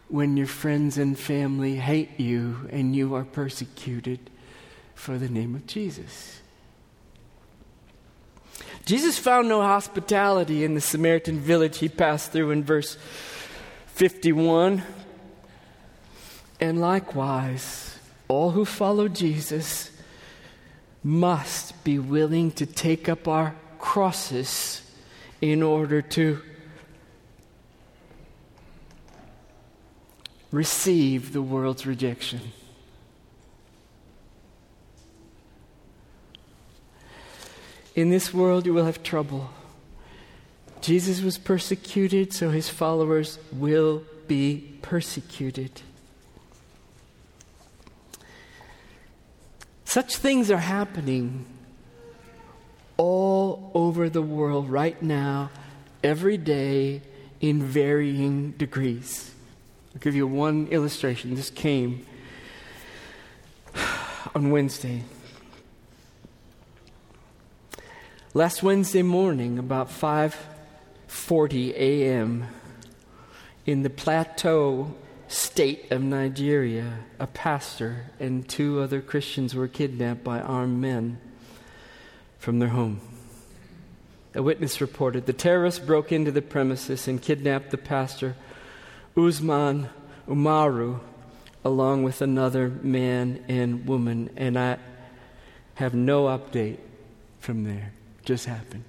when 0.07 0.37
your 0.37 0.47
friends 0.47 0.97
and 0.97 1.19
family 1.19 1.75
hate 1.75 2.17
you 2.17 2.69
and 2.71 2.95
you 2.95 3.13
are 3.13 3.25
persecuted 3.25 4.29
for 4.93 5.17
the 5.17 5.27
name 5.27 5.53
of 5.53 5.67
Jesus. 5.67 6.39
Jesus 8.85 9.19
found 9.19 9.49
no 9.49 9.61
hospitality 9.61 10.63
in 10.63 10.75
the 10.75 10.81
Samaritan 10.81 11.39
village 11.39 11.79
he 11.79 11.89
passed 11.89 12.31
through 12.31 12.51
in 12.51 12.63
verse 12.63 12.97
51. 13.87 14.81
And 16.61 16.79
likewise, 16.79 17.94
all 18.27 18.51
who 18.51 18.65
follow 18.65 19.07
Jesus 19.07 19.91
must 21.03 21.83
be 21.83 21.99
willing 21.99 22.51
to 22.51 22.65
take 22.65 23.07
up 23.07 23.27
our 23.27 23.55
crosses 23.77 24.81
in 25.41 25.61
order 25.61 26.01
to 26.01 26.41
receive 30.51 31.33
the 31.33 31.41
world's 31.41 31.85
rejection. 31.85 32.39
In 37.93 38.09
this 38.09 38.33
world, 38.33 38.65
you 38.65 38.73
will 38.73 38.85
have 38.85 39.03
trouble. 39.03 39.51
Jesus 40.81 41.21
was 41.21 41.37
persecuted, 41.37 42.33
so 42.33 42.49
his 42.49 42.69
followers 42.69 43.39
will 43.51 44.03
be 44.27 44.77
persecuted. 44.81 45.81
Such 49.95 50.17
things 50.17 50.51
are 50.51 50.57
happening 50.57 51.45
all 52.97 53.71
over 53.73 54.09
the 54.09 54.21
world 54.21 54.69
right 54.69 55.01
now, 55.01 55.51
every 56.03 56.35
day, 56.35 57.01
in 57.39 57.63
varying 57.63 58.51
degrees. 58.57 59.31
I'll 59.93 60.01
give 60.01 60.13
you 60.13 60.27
one 60.27 60.67
illustration. 60.67 61.33
This 61.35 61.49
came 61.49 62.05
on 64.35 64.51
Wednesday. 64.51 65.03
Last 68.33 68.61
Wednesday 68.61 69.01
morning, 69.01 69.57
about 69.57 69.89
5:40 69.89 71.73
a.m., 71.73 72.47
in 73.65 73.83
the 73.83 73.89
Plateau 73.89 74.93
state 75.27 75.91
of 75.91 76.01
Nigeria, 76.01 76.99
a 77.19 77.27
pastor 77.27 78.11
and 78.19 78.47
two 78.47 78.81
other 78.81 79.01
Christians 79.01 79.55
were 79.55 79.67
kidnapped 79.67 80.23
by 80.23 80.39
armed 80.39 80.81
men 80.81 81.19
from 82.39 82.59
their 82.59 82.69
home. 82.69 83.01
A 84.33 84.43
witness 84.43 84.81
reported 84.81 85.25
the 85.25 85.33
terrorists 85.33 85.79
broke 85.79 86.11
into 86.11 86.31
the 86.31 86.41
premises 86.41 87.07
and 87.07 87.21
kidnapped 87.21 87.71
the 87.71 87.77
pastor, 87.77 88.35
Usman 89.15 89.89
Umaru, 90.27 90.99
along 91.63 92.03
with 92.03 92.21
another 92.21 92.69
man 92.69 93.43
and 93.47 93.87
woman. 93.87 94.29
And 94.35 94.59
I 94.59 94.77
have 95.75 95.93
no 95.93 96.25
update 96.25 96.79
from 97.39 97.63
there. 97.63 97.93
Just 98.23 98.45
happened. 98.45 98.83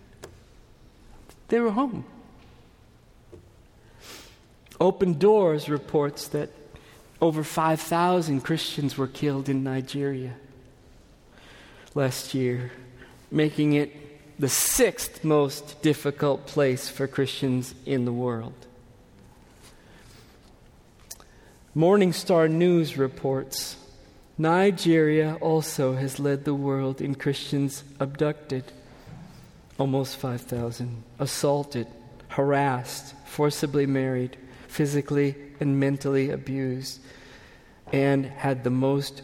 They 1.49 1.61
were 1.61 1.71
home. 1.71 2.05
Open 4.80 5.14
Doors 5.14 5.68
reports 5.68 6.28
that 6.28 6.50
over 7.21 7.42
5,000 7.42 8.42
Christians 8.42 8.99
were 8.99 9.06
killed 9.06 9.49
in 9.49 9.64
Nigeria 9.64 10.35
last 11.95 12.35
year, 12.35 12.73
making 13.30 13.73
it 13.73 13.90
the 14.38 14.49
sixth 14.50 15.25
most 15.25 15.80
difficult 15.80 16.47
place 16.47 16.90
for 16.90 17.06
Christians 17.06 17.75
in 17.87 18.04
the 18.04 18.12
world. 18.12 18.52
Morning 21.75 22.12
Star 22.12 22.49
News 22.49 22.99
reports 22.99 23.76
Nigeria 24.38 25.37
also 25.40 25.95
has 25.95 26.18
led 26.21 26.45
the 26.45 26.54
world 26.54 27.00
in 27.00 27.14
Christians 27.14 27.83
abducted, 27.99 28.64
almost 29.78 30.16
5,000, 30.16 31.02
assaulted, 31.18 31.87
harassed, 32.28 33.14
forcibly 33.25 33.87
married, 33.87 34.37
physically 34.68 35.35
and 35.61 35.78
mentally 35.80 36.30
abused, 36.30 37.00
and 37.92 38.26
had 38.26 38.64
the 38.64 38.70
most 38.70 39.23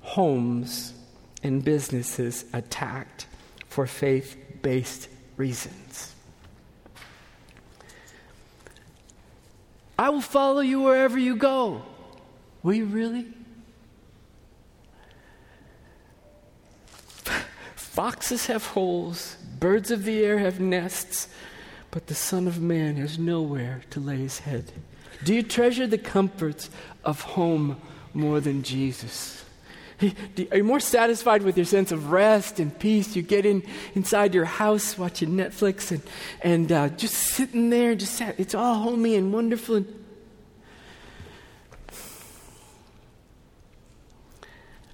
homes 0.00 0.94
and 1.42 1.64
businesses 1.64 2.44
attacked 2.52 3.26
for 3.68 3.86
faith 3.86 4.36
based 4.62 5.08
reasons. 5.36 6.14
I 9.98 10.10
will 10.10 10.20
follow 10.20 10.60
you 10.60 10.82
wherever 10.82 11.18
you 11.18 11.36
go. 11.36 11.82
Will 12.62 12.74
you 12.74 12.84
really? 12.84 13.26
Foxes 17.76 18.46
have 18.46 18.66
holes, 18.66 19.36
birds 19.58 19.90
of 19.90 20.04
the 20.04 20.22
air 20.24 20.38
have 20.38 20.60
nests, 20.60 21.28
but 21.96 22.08
the 22.08 22.14
Son 22.14 22.46
of 22.46 22.60
Man 22.60 22.96
has 22.96 23.18
nowhere 23.18 23.80
to 23.88 24.00
lay 24.00 24.18
his 24.18 24.40
head. 24.40 24.70
Do 25.24 25.34
you 25.34 25.42
treasure 25.42 25.86
the 25.86 25.96
comforts 25.96 26.68
of 27.06 27.22
home 27.22 27.80
more 28.12 28.38
than 28.38 28.62
Jesus? 28.62 29.42
Are 30.02 30.58
you 30.58 30.62
more 30.62 30.78
satisfied 30.78 31.42
with 31.42 31.56
your 31.56 31.64
sense 31.64 31.92
of 31.92 32.12
rest 32.12 32.60
and 32.60 32.78
peace? 32.78 33.16
You 33.16 33.22
get 33.22 33.46
in 33.46 33.62
inside 33.94 34.34
your 34.34 34.44
house 34.44 34.98
watching 34.98 35.30
Netflix 35.30 35.90
and, 35.90 36.02
and 36.42 36.70
uh, 36.70 36.88
just 36.90 37.14
sitting 37.14 37.70
there, 37.70 37.94
just 37.94 38.12
sat, 38.12 38.38
it's 38.38 38.54
all 38.54 38.74
homey 38.74 39.14
and 39.14 39.32
wonderful. 39.32 39.76
And 39.76 40.04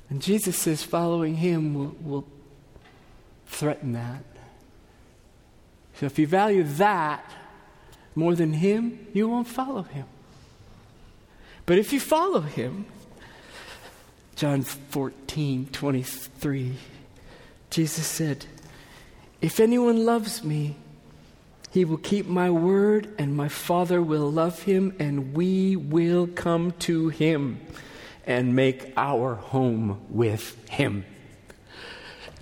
And 0.09 0.22
Jesus 0.22 0.57
says 0.57 0.85
following 0.85 1.35
him 1.35 1.74
will, 1.74 1.96
will 2.00 2.27
threaten 3.46 3.94
that. 3.94 4.22
So 5.94 6.07
if 6.07 6.18
you 6.18 6.26
value 6.26 6.62
that 6.64 7.24
more 8.14 8.35
than 8.35 8.52
him, 8.52 9.07
you 9.12 9.28
won't 9.28 9.48
follow 9.48 9.83
him. 9.83 10.07
But 11.66 11.78
if 11.78 11.92
you 11.92 12.00
follow 12.00 12.40
him, 12.40 12.87
John 14.37 14.62
14, 14.62 15.68
23, 15.70 16.74
Jesus 17.70 18.07
said, 18.07 18.46
If 19.40 19.61
anyone 19.61 20.05
loves 20.05 20.42
me, 20.42 20.76
he 21.70 21.85
will 21.85 21.98
keep 21.98 22.26
my 22.26 22.50
word, 22.50 23.14
and 23.18 23.35
my 23.35 23.48
Father 23.48 24.02
will 24.02 24.31
love 24.31 24.62
him, 24.64 24.94
and 24.98 25.35
we 25.35 25.76
will 25.76 26.26
come 26.26 26.72
to 26.81 27.09
him 27.09 27.61
and 28.26 28.55
make 28.55 28.92
our 28.96 29.37
home 29.37 30.00
with 30.11 30.68
him. 30.68 31.05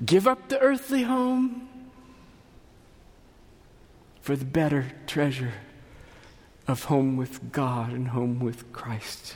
Give 0.05 0.27
up 0.27 0.49
the 0.49 0.59
earthly 0.59 1.03
home 1.03 1.70
for 4.21 4.37
the 4.37 4.45
better 4.45 4.87
treasure 5.07 5.53
of 6.69 6.85
home 6.85 7.17
with 7.17 7.53
God 7.53 7.93
and 7.93 8.09
home 8.09 8.41
with 8.41 8.73
Christ. 8.73 9.35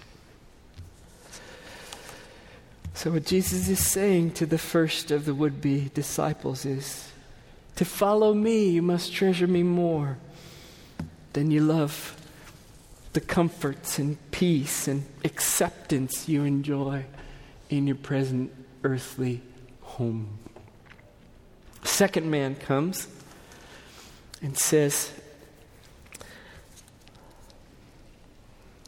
So, 2.94 3.10
what 3.10 3.26
Jesus 3.26 3.68
is 3.68 3.84
saying 3.84 4.32
to 4.32 4.46
the 4.46 4.58
first 4.58 5.10
of 5.10 5.24
the 5.24 5.34
would 5.34 5.60
be 5.60 5.90
disciples 5.94 6.64
is 6.64 7.10
to 7.76 7.84
follow 7.84 8.32
me, 8.34 8.68
you 8.68 8.82
must 8.82 9.12
treasure 9.12 9.48
me 9.48 9.64
more 9.64 10.16
than 11.32 11.50
you 11.50 11.60
love 11.60 12.16
the 13.14 13.20
comforts 13.20 13.98
and 13.98 14.16
peace 14.30 14.86
and 14.86 15.04
acceptance 15.24 16.28
you 16.28 16.44
enjoy 16.44 17.04
in 17.68 17.86
your 17.86 17.96
present 17.96 18.52
earthly 18.84 19.42
home. 19.82 20.38
Second 21.82 22.30
man 22.30 22.54
comes 22.54 23.08
and 24.44 24.58
says, 24.58 25.10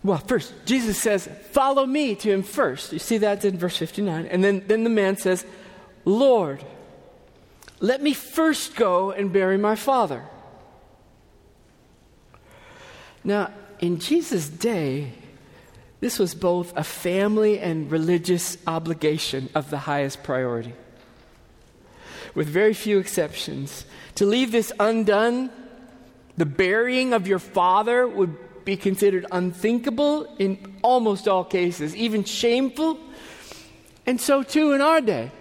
Well, 0.05 0.19
first, 0.19 0.53
Jesus 0.67 0.99
says, 0.99 1.29
Follow 1.51 1.87
me 1.87 2.15
to 2.15 2.31
him 2.31 2.43
first. 2.43 2.93
You 2.93 2.99
see 2.99 3.19
that 3.19 3.43
in 3.45 3.59
verse 3.59 3.77
59. 3.79 4.27
And 4.27 4.45
then, 4.45 4.63
then 4.67 4.85
the 4.85 4.91
man 4.91 5.17
says, 5.17 5.47
Lord, 6.05 6.63
let 7.81 8.03
me 8.03 8.13
first 8.13 8.77
go 8.77 9.11
and 9.11 9.33
bury 9.33 9.57
my 9.57 9.77
father. 9.77 10.23
Now, 13.25 13.51
in 13.81 13.99
Jesus' 13.99 14.49
day, 14.51 15.13
this 16.01 16.19
was 16.19 16.35
both 16.35 16.77
a 16.77 16.85
family 16.85 17.59
and 17.59 17.91
religious 17.91 18.59
obligation 18.67 19.49
of 19.55 19.71
the 19.71 19.79
highest 19.79 20.23
priority. 20.23 20.75
With 22.37 22.47
very 22.47 22.75
few 22.75 22.99
exceptions. 22.99 23.87
To 24.17 24.27
leave 24.27 24.53
this 24.53 24.71
undone, 24.79 25.51
the 26.37 26.47
burying 26.47 27.15
of 27.15 27.27
your 27.27 27.39
father 27.39 28.07
would 28.07 28.65
be 28.65 28.77
considered 28.77 29.25
unthinkable 29.33 30.37
in 30.39 30.77
almost 30.83 31.27
all 31.27 31.45
cases, 31.45 31.97
even 31.97 32.25
shameful, 32.25 32.99
and 34.05 34.21
so 34.21 34.43
too 34.43 34.73
in 34.73 34.83
our 34.83 35.01
day. 35.01 35.33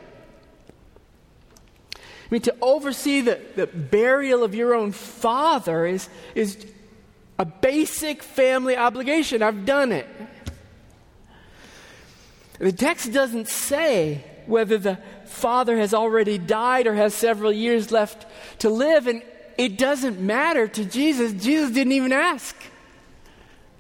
I 1.95 1.99
mean, 2.31 2.41
to 2.43 2.55
oversee 2.61 3.21
the, 3.21 3.41
the 3.55 3.67
burial 3.67 4.43
of 4.43 4.55
your 4.55 4.73
own 4.73 4.91
father 4.93 5.85
is, 5.85 6.07
is 6.33 6.65
a 7.37 7.45
basic 7.45 8.23
family 8.23 8.77
obligation. 8.77 9.43
I've 9.43 9.65
done 9.65 9.91
it. 9.91 10.07
The 12.57 12.71
text 12.71 13.11
doesn't 13.11 13.49
say 13.49 14.23
whether 14.45 14.77
the 14.77 14.99
father 15.27 15.77
has 15.77 15.93
already 15.93 16.37
died 16.37 16.87
or 16.87 16.95
has 16.95 17.13
several 17.13 17.51
years 17.51 17.91
left 17.91 18.25
to 18.59 18.69
live, 18.69 19.07
and 19.07 19.21
it 19.57 19.77
doesn't 19.77 20.19
matter 20.19 20.67
to 20.67 20.85
Jesus. 20.85 21.33
Jesus 21.33 21.71
didn't 21.71 21.93
even 21.93 22.11
ask. 22.11 22.55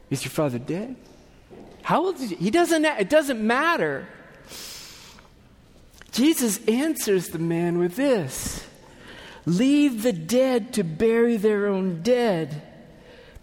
Is 0.09 0.23
your 0.23 0.31
father 0.31 0.59
dead? 0.59 0.95
How 1.81 2.05
old 2.05 2.19
is 2.19 2.29
he? 2.29 2.35
He 2.35 2.51
doesn't, 2.51 2.83
it 2.85 3.09
doesn't 3.09 3.39
matter. 3.39 4.07
Jesus 6.11 6.65
answers 6.65 7.29
the 7.29 7.39
man 7.39 7.77
with 7.77 7.95
this 7.95 8.65
Leave 9.45 10.01
the 10.01 10.13
dead 10.13 10.73
to 10.73 10.83
bury 10.83 11.37
their 11.37 11.67
own 11.67 12.01
dead. 12.01 12.61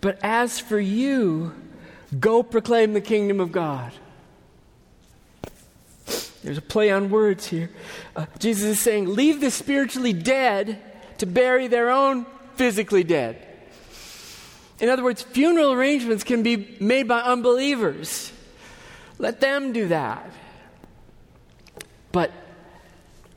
But 0.01 0.19
as 0.23 0.59
for 0.59 0.81
you, 0.81 1.55
go 2.19 2.43
proclaim 2.43 2.93
the 2.93 3.01
kingdom 3.01 3.38
of 3.41 3.53
God. 3.53 3.93
There's 6.42 6.59
a 6.59 6.62
play 6.62 6.90
on 6.90 7.11
words 7.11 7.46
here. 7.46 7.70
Uh, 8.16 8.26
Jesus 8.38 8.64
is 8.64 8.81
saying, 8.81 9.14
Leave 9.14 9.40
the 9.40 9.50
spiritually 9.50 10.12
dead 10.12 10.78
to 11.18 11.26
bury 11.26 11.68
their 11.68 11.90
own 11.90 12.26
physically 12.57 13.05
dead. 13.05 13.46
In 14.81 14.88
other 14.88 15.05
words, 15.05 15.22
funeral 15.22 15.72
arrangements 15.72 16.24
can 16.24 16.42
be 16.42 16.76
made 16.81 17.07
by 17.07 17.20
unbelievers. 17.20 18.33
Let 19.18 19.40
them 19.40 19.72
do 19.72 19.88
that. 19.88 20.28
But 22.11 22.33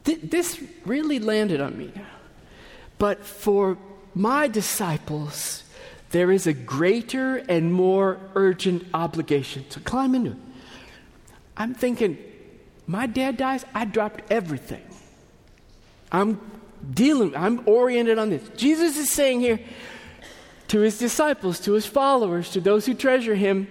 th- 0.03 0.21
this 0.23 0.61
really 0.85 1.19
landed 1.19 1.61
on 1.61 1.77
me. 1.77 1.91
But 2.97 3.23
for 3.23 3.77
my 4.15 4.47
disciples, 4.47 5.63
there 6.09 6.31
is 6.31 6.47
a 6.47 6.53
greater 6.53 7.37
and 7.37 7.71
more 7.71 8.19
urgent 8.33 8.87
obligation. 8.93 9.65
So 9.69 9.81
climb 9.81 10.15
into 10.15 10.31
it. 10.31 10.37
I'm 11.57 11.73
thinking, 11.75 12.17
my 12.87 13.07
dad 13.07 13.37
dies, 13.37 13.65
I 13.73 13.85
dropped 13.85 14.21
everything. 14.31 14.83
I'm 16.11 16.39
dealing, 16.89 17.35
I'm 17.35 17.67
oriented 17.67 18.19
on 18.19 18.29
this. 18.29 18.47
Jesus 18.55 18.97
is 18.97 19.09
saying 19.09 19.41
here 19.41 19.59
to 20.67 20.79
his 20.79 20.97
disciples, 20.97 21.59
to 21.61 21.73
his 21.73 21.85
followers, 21.85 22.51
to 22.51 22.61
those 22.61 22.85
who 22.85 22.93
treasure 22.93 23.35
him, 23.35 23.67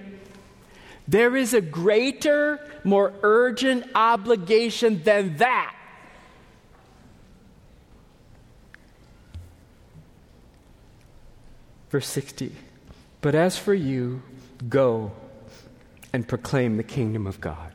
there 1.07 1.37
is 1.37 1.53
a 1.53 1.61
greater, 1.61 2.61
more 2.83 3.13
urgent 3.23 3.85
obligation 3.95 5.03
than 5.03 5.37
that. 5.37 5.75
Verse 11.91 12.09
60 12.09 12.53
But 13.21 13.35
as 13.35 13.59
for 13.59 13.75
you, 13.75 14.23
go 14.69 15.13
and 16.13 16.27
proclaim 16.27 16.77
the 16.77 16.83
kingdom 16.83 17.27
of 17.27 17.41
God. 17.41 17.74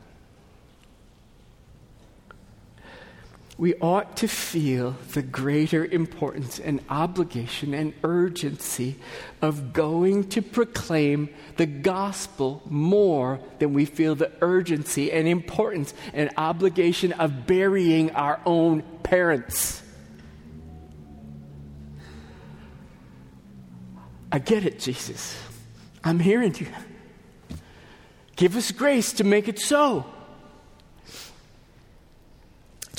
We 3.60 3.74
ought 3.74 4.16
to 4.16 4.26
feel 4.26 4.96
the 5.12 5.20
greater 5.20 5.84
importance 5.84 6.58
and 6.58 6.80
obligation 6.88 7.74
and 7.74 7.92
urgency 8.02 8.96
of 9.42 9.74
going 9.74 10.26
to 10.26 10.40
proclaim 10.40 11.28
the 11.58 11.66
gospel 11.66 12.62
more 12.70 13.38
than 13.58 13.74
we 13.74 13.84
feel 13.84 14.14
the 14.14 14.32
urgency 14.40 15.12
and 15.12 15.28
importance 15.28 15.92
and 16.14 16.30
obligation 16.38 17.12
of 17.12 17.46
burying 17.46 18.10
our 18.12 18.40
own 18.46 18.80
parents. 19.02 19.82
I 24.32 24.38
get 24.38 24.64
it, 24.64 24.78
Jesus. 24.78 25.38
I'm 26.02 26.18
hearing 26.18 26.54
you. 26.58 26.68
Give 28.36 28.56
us 28.56 28.72
grace 28.72 29.12
to 29.12 29.24
make 29.24 29.48
it 29.48 29.58
so. 29.58 30.06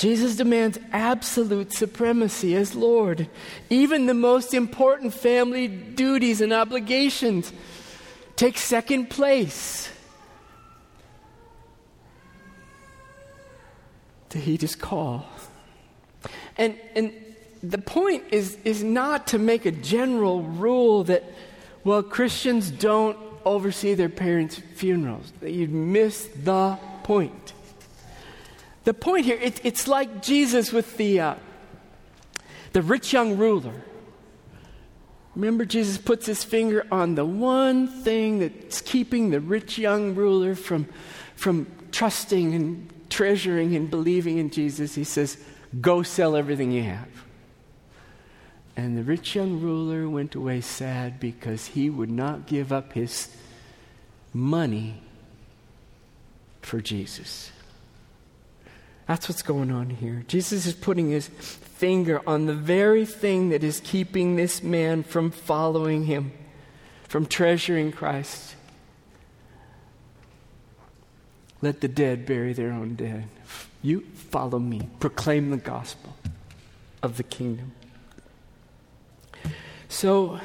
Jesus 0.02 0.34
demands 0.34 0.80
absolute 0.90 1.72
supremacy 1.72 2.56
as 2.56 2.74
Lord. 2.74 3.28
Even 3.70 4.06
the 4.06 4.14
most 4.14 4.52
important 4.52 5.14
family 5.14 5.68
duties 5.68 6.40
and 6.40 6.52
obligations 6.52 7.52
take 8.34 8.58
second 8.58 9.10
place 9.10 9.88
to 14.30 14.38
heed 14.38 14.62
his 14.62 14.74
call. 14.74 15.24
And, 16.58 16.76
and 16.96 17.12
the 17.62 17.78
point 17.78 18.24
is, 18.32 18.58
is 18.64 18.82
not 18.82 19.28
to 19.28 19.38
make 19.38 19.66
a 19.66 19.70
general 19.70 20.42
rule 20.42 21.04
that, 21.04 21.22
well, 21.84 22.02
Christians 22.02 22.72
don't 22.72 23.16
oversee 23.44 23.94
their 23.94 24.08
parents' 24.08 24.60
funerals. 24.74 25.32
That 25.38 25.52
You 25.52 25.68
miss 25.68 26.28
the 26.42 26.76
point. 27.04 27.52
The 28.84 28.94
point 28.94 29.26
here, 29.26 29.38
it, 29.40 29.60
it's 29.64 29.86
like 29.86 30.22
Jesus 30.22 30.72
with 30.72 30.96
the, 30.96 31.20
uh, 31.20 31.34
the 32.72 32.82
rich 32.82 33.12
young 33.12 33.36
ruler. 33.36 33.82
Remember, 35.34 35.64
Jesus 35.64 35.98
puts 35.98 36.26
his 36.26 36.44
finger 36.44 36.86
on 36.90 37.14
the 37.14 37.24
one 37.24 37.86
thing 37.86 38.40
that's 38.40 38.80
keeping 38.80 39.30
the 39.30 39.40
rich 39.40 39.78
young 39.78 40.14
ruler 40.14 40.54
from, 40.54 40.88
from 41.36 41.66
trusting 41.90 42.54
and 42.54 42.90
treasuring 43.08 43.76
and 43.76 43.88
believing 43.88 44.38
in 44.38 44.50
Jesus. 44.50 44.94
He 44.94 45.04
says, 45.04 45.38
Go 45.80 46.02
sell 46.02 46.36
everything 46.36 46.70
you 46.70 46.82
have. 46.82 47.08
And 48.76 48.96
the 48.96 49.02
rich 49.02 49.34
young 49.34 49.60
ruler 49.60 50.08
went 50.08 50.34
away 50.34 50.60
sad 50.60 51.20
because 51.20 51.66
he 51.68 51.88
would 51.88 52.10
not 52.10 52.46
give 52.46 52.72
up 52.72 52.92
his 52.92 53.34
money 54.34 55.02
for 56.62 56.80
Jesus. 56.80 57.51
That's 59.12 59.28
what's 59.28 59.42
going 59.42 59.70
on 59.70 59.90
here. 59.90 60.24
Jesus 60.26 60.64
is 60.64 60.72
putting 60.72 61.10
his 61.10 61.28
finger 61.28 62.22
on 62.26 62.46
the 62.46 62.54
very 62.54 63.04
thing 63.04 63.50
that 63.50 63.62
is 63.62 63.78
keeping 63.84 64.36
this 64.36 64.62
man 64.62 65.02
from 65.02 65.30
following 65.30 66.06
him, 66.06 66.32
from 67.08 67.26
treasuring 67.26 67.92
Christ. 67.92 68.56
Let 71.60 71.82
the 71.82 71.88
dead 71.88 72.24
bury 72.24 72.54
their 72.54 72.72
own 72.72 72.94
dead. 72.94 73.28
You 73.82 74.00
follow 74.14 74.58
me. 74.58 74.88
Proclaim 74.98 75.50
the 75.50 75.58
gospel 75.58 76.16
of 77.02 77.18
the 77.18 77.22
kingdom. 77.22 77.72
So, 79.90 80.40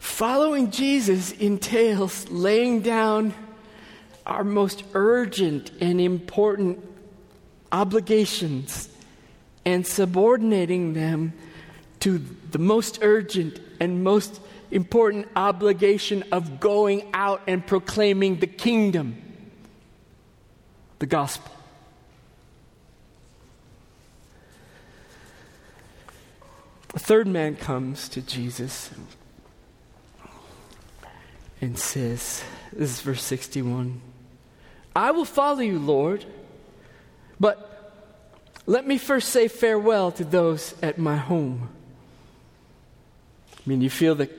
following 0.00 0.72
Jesus 0.72 1.30
entails 1.30 2.28
laying 2.28 2.80
down 2.80 3.34
our 4.26 4.42
most 4.42 4.82
urgent 4.94 5.70
and 5.80 6.00
important 6.00 6.88
obligations 7.72 8.88
and 9.64 9.86
subordinating 9.86 10.92
them 10.92 11.32
to 12.00 12.18
the 12.50 12.58
most 12.58 12.98
urgent 13.02 13.58
and 13.80 14.04
most 14.04 14.40
important 14.70 15.26
obligation 15.34 16.24
of 16.32 16.60
going 16.60 17.08
out 17.14 17.42
and 17.46 17.66
proclaiming 17.66 18.36
the 18.36 18.46
kingdom, 18.46 19.16
the 20.98 21.06
gospel. 21.06 21.50
A 26.94 26.98
third 26.98 27.26
man 27.26 27.56
comes 27.56 28.08
to 28.10 28.20
Jesus 28.20 28.90
and 31.60 31.78
says, 31.78 32.44
This 32.72 32.90
is 32.90 33.00
verse 33.00 33.22
61 33.22 34.00
I 34.94 35.10
will 35.10 35.24
follow 35.24 35.60
you, 35.60 35.78
Lord 35.78 36.26
but 37.42 37.68
let 38.66 38.86
me 38.86 38.98
first 38.98 39.30
say 39.30 39.48
farewell 39.48 40.12
to 40.12 40.22
those 40.22 40.76
at 40.80 40.96
my 40.96 41.16
home. 41.16 41.68
I 43.56 43.60
mean, 43.66 43.80
you 43.80 43.90
feel 43.90 44.14
the, 44.14 44.30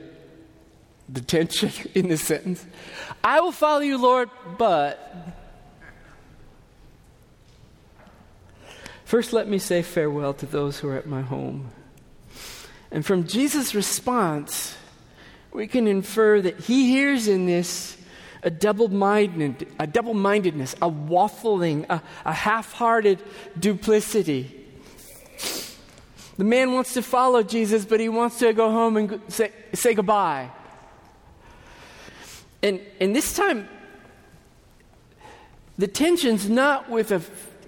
the 1.10 1.20
tension 1.20 1.70
in 1.94 2.08
this 2.08 2.24
sentence. 2.24 2.64
I 3.22 3.40
will 3.40 3.52
follow 3.52 3.80
you, 3.80 3.98
Lord, 3.98 4.30
but. 4.56 5.36
First, 9.04 9.34
let 9.34 9.48
me 9.48 9.58
say 9.58 9.82
farewell 9.82 10.32
to 10.32 10.46
those 10.46 10.78
who 10.78 10.88
are 10.88 10.96
at 10.96 11.06
my 11.06 11.20
home. 11.20 11.72
And 12.90 13.04
from 13.04 13.26
Jesus' 13.26 13.74
response, 13.74 14.78
we 15.52 15.66
can 15.66 15.86
infer 15.86 16.40
that 16.40 16.58
he 16.60 16.88
hears 16.88 17.28
in 17.28 17.44
this 17.44 17.93
a 18.44 18.50
double-minded, 18.50 19.66
a 19.80 19.86
double-mindedness, 19.86 20.74
a 20.74 20.90
waffling, 20.90 21.86
a, 21.88 22.02
a 22.24 22.32
half-hearted 22.32 23.22
duplicity. 23.58 24.60
The 26.36 26.44
man 26.44 26.72
wants 26.72 26.94
to 26.94 27.02
follow 27.02 27.42
Jesus, 27.42 27.84
but 27.84 28.00
he 28.00 28.08
wants 28.08 28.38
to 28.40 28.52
go 28.52 28.70
home 28.70 28.96
and 28.96 29.20
say, 29.28 29.50
say 29.72 29.94
goodbye. 29.94 30.50
And, 32.62 32.80
and 33.00 33.14
this 33.14 33.34
time, 33.34 33.68
the 35.78 35.88
tension's 35.88 36.48
not 36.48 36.90
with 36.90 37.12
a, 37.12 37.22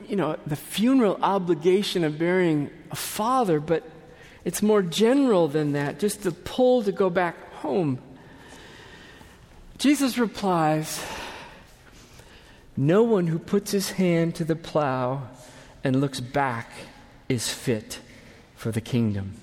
you 0.08 0.16
know, 0.16 0.36
the 0.46 0.56
funeral 0.56 1.18
obligation 1.22 2.04
of 2.04 2.18
burying 2.18 2.70
a 2.90 2.96
father, 2.96 3.60
but 3.60 3.82
it's 4.44 4.62
more 4.62 4.82
general 4.82 5.48
than 5.48 5.72
that, 5.72 5.98
just 5.98 6.22
the 6.22 6.32
pull 6.32 6.82
to 6.82 6.92
go 6.92 7.10
back 7.10 7.52
home. 7.54 7.98
Jesus 9.78 10.16
replies, 10.16 11.04
No 12.76 13.02
one 13.02 13.26
who 13.26 13.38
puts 13.38 13.72
his 13.72 13.92
hand 13.92 14.34
to 14.36 14.44
the 14.44 14.56
plow 14.56 15.28
and 15.84 16.00
looks 16.00 16.20
back 16.20 16.70
is 17.28 17.52
fit 17.52 18.00
for 18.54 18.70
the 18.70 18.80
kingdom. 18.80 19.34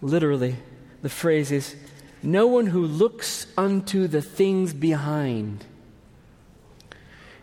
Literally, 0.00 0.56
the 1.02 1.08
phrase 1.08 1.50
is, 1.50 1.74
No 2.22 2.46
one 2.46 2.66
who 2.66 2.84
looks 2.84 3.46
unto 3.56 4.06
the 4.06 4.22
things 4.22 4.72
behind 4.72 5.64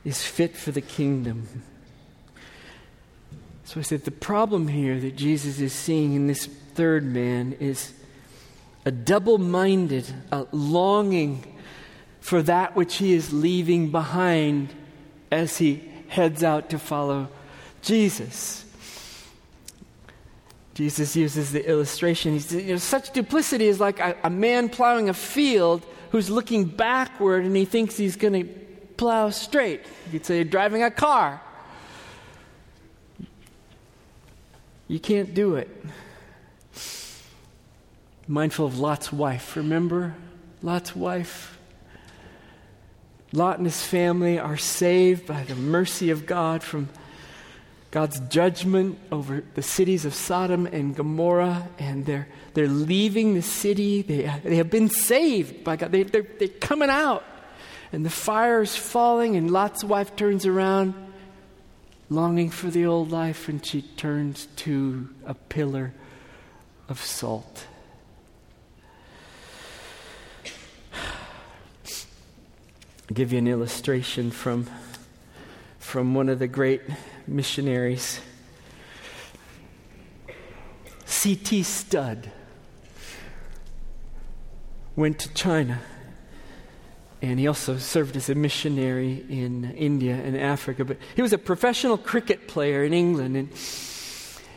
is 0.06 0.24
fit 0.24 0.56
for 0.56 0.72
the 0.72 0.82
kingdom. 0.82 1.64
So 3.66 3.80
I 3.80 3.84
said 3.84 4.06
the 4.06 4.12
problem 4.12 4.68
here 4.68 5.00
that 5.00 5.16
Jesus 5.16 5.60
is 5.60 5.74
seeing 5.74 6.14
in 6.14 6.28
this 6.28 6.46
third 6.46 7.04
man 7.04 7.54
is 7.60 7.94
a 8.86 8.92
double 8.92 9.38
minded 9.38 10.06
longing 10.52 11.44
for 12.20 12.42
that 12.44 12.76
which 12.76 12.96
he 12.96 13.14
is 13.14 13.34
leaving 13.34 13.92
behind 13.92 14.74
as 15.32 15.58
he 15.58 15.84
heads 16.08 16.44
out 16.44 16.70
to 16.70 16.80
follow 16.80 17.28
Jesus. 17.82 18.64
Jesus 20.74 21.16
uses 21.16 21.52
the 21.52 21.68
illustration. 21.68 22.34
He 22.34 22.40
says, 22.40 22.64
you 22.64 22.72
know, 22.74 22.78
such 22.78 23.12
duplicity 23.12 23.68
is 23.68 23.80
like 23.80 24.00
a, 24.00 24.16
a 24.24 24.30
man 24.30 24.70
plowing 24.70 25.10
a 25.10 25.14
field 25.14 25.86
who's 26.12 26.30
looking 26.30 26.66
backward 26.66 27.46
and 27.46 27.56
he 27.56 27.66
thinks 27.66 27.98
he's 27.98 28.16
going 28.16 28.34
to 28.34 28.54
plow 28.98 29.30
straight. 29.30 29.82
You 30.06 30.14
could 30.14 30.26
say 30.26 30.44
driving 30.44 30.84
a 30.84 30.92
car. 30.92 31.42
You 34.88 35.00
can't 35.00 35.34
do 35.34 35.56
it. 35.56 35.70
Mindful 38.28 38.66
of 38.66 38.80
Lot's 38.80 39.12
wife. 39.12 39.56
Remember 39.58 40.16
Lot's 40.62 40.96
wife? 40.96 41.60
Lot 43.34 43.58
and 43.58 43.66
his 43.66 43.82
family 43.82 44.40
are 44.40 44.58
saved 44.58 45.26
by 45.26 45.44
the 45.44 45.56
mercy 45.56 46.10
of 46.10 46.26
God 46.26 46.64
from 46.64 46.88
God's 47.92 48.20
judgment 48.22 48.98
over 49.12 49.44
the 49.56 49.62
cities 49.62 50.06
of 50.06 50.14
Sodom 50.14 50.68
and 50.68 50.96
Gomorrah, 50.96 51.68
and 51.78 52.06
they're, 52.06 52.28
they're 52.54 52.68
leaving 52.68 53.34
the 53.34 53.42
city. 53.42 54.02
They, 54.04 54.32
they 54.44 54.56
have 54.56 54.70
been 54.70 54.90
saved 54.90 55.64
by 55.64 55.76
God. 55.76 55.92
They, 55.92 56.04
they're, 56.04 56.26
they're 56.40 56.48
coming 56.48 56.90
out, 56.90 57.24
and 57.92 58.06
the 58.06 58.10
fire 58.10 58.62
is 58.62 58.76
falling, 58.76 59.36
and 59.36 59.52
Lot's 59.52 59.84
wife 59.84 60.16
turns 60.16 60.46
around, 60.46 60.94
longing 62.10 62.50
for 62.52 62.70
the 62.70 62.86
old 62.86 63.12
life, 63.12 63.50
and 63.50 63.64
she 63.66 63.82
turns 63.82 64.48
to 64.58 65.10
a 65.26 65.34
pillar 65.34 65.94
of 66.88 67.00
salt. 67.00 67.68
Give 73.14 73.32
you 73.32 73.38
an 73.38 73.48
illustration 73.48 74.32
from, 74.32 74.68
from 75.78 76.16
one 76.16 76.30
of 76.30 76.40
the 76.40 76.48
great 76.48 76.82
missionaries. 77.28 78.20
C.T. 81.06 81.62
Studd 81.62 82.32
went 84.96 85.20
to 85.20 85.34
China, 85.34 85.80
and 87.22 87.40
he 87.40 87.46
also 87.46 87.78
served 87.78 88.16
as 88.16 88.30
a 88.30 88.36
missionary 88.36 89.24
in 89.30 89.72
India 89.72 90.16
and 90.16 90.36
Africa. 90.36 90.84
But 90.84 90.98
he 91.16 91.22
was 91.22 91.34
a 91.34 91.38
professional 91.38 92.00
cricket 92.00 92.48
player 92.48 92.84
in 92.84 92.94
England, 92.94 93.38
and 93.38 93.50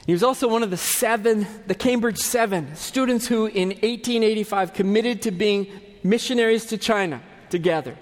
he 0.06 0.12
was 0.12 0.22
also 0.22 0.48
one 0.48 0.62
of 0.62 0.70
the 0.70 0.78
seven, 0.78 1.46
the 1.66 1.74
Cambridge 1.74 2.18
Seven 2.18 2.74
students 2.76 3.26
who, 3.26 3.46
in 3.46 3.68
1885, 3.68 4.72
committed 4.72 5.22
to 5.22 5.30
being 5.30 5.66
missionaries 6.02 6.64
to 6.66 6.78
China 6.78 7.20
together. 7.50 7.98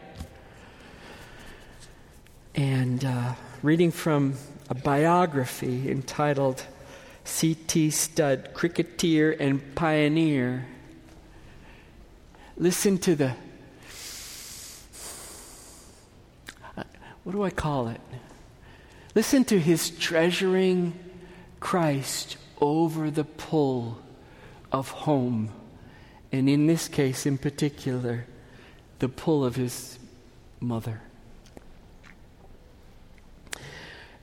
And 2.54 3.04
uh, 3.04 3.34
reading 3.62 3.90
from 3.90 4.34
a 4.70 4.74
biography 4.74 5.90
entitled 5.90 6.64
C.T. 7.24 7.90
Studd, 7.90 8.50
Cricketer 8.54 9.32
and 9.32 9.74
Pioneer. 9.74 10.66
Listen 12.56 12.98
to 12.98 13.16
the, 13.16 13.34
what 17.24 17.32
do 17.32 17.42
I 17.42 17.50
call 17.50 17.88
it? 17.88 18.00
Listen 19.16 19.44
to 19.46 19.58
his 19.58 19.90
treasuring 19.90 20.96
Christ 21.58 22.36
over 22.60 23.10
the 23.10 23.24
pull 23.24 23.98
of 24.70 24.90
home. 24.90 25.50
And 26.30 26.48
in 26.48 26.68
this 26.68 26.86
case, 26.86 27.26
in 27.26 27.36
particular, 27.36 28.26
the 29.00 29.08
pull 29.08 29.44
of 29.44 29.56
his 29.56 29.98
mother. 30.60 31.00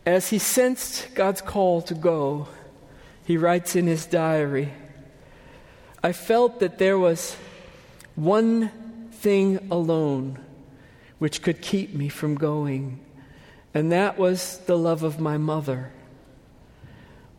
As 0.06 0.30
he 0.30 0.40
sensed 0.40 1.14
God's 1.14 1.42
call 1.42 1.82
to 1.84 1.94
go, 1.94 2.48
he 3.24 3.38
writes 3.38 3.76
in 3.76 3.86
his 3.86 4.06
diary 4.06 4.74
I 6.04 6.12
felt 6.14 6.60
that 6.60 6.80
there 6.80 6.98
was 6.98 7.36
one 8.16 8.70
thing 9.12 9.68
alone 9.70 10.40
which 11.20 11.44
could 11.44 11.62
keep 11.62 11.94
me 11.94 12.10
from 12.10 12.34
going, 12.34 13.00
and 13.76 13.92
that 13.92 14.18
was 14.18 14.58
the 14.66 14.78
love 14.78 15.04
of 15.04 15.20
my 15.20 15.38
mother. 15.38 15.92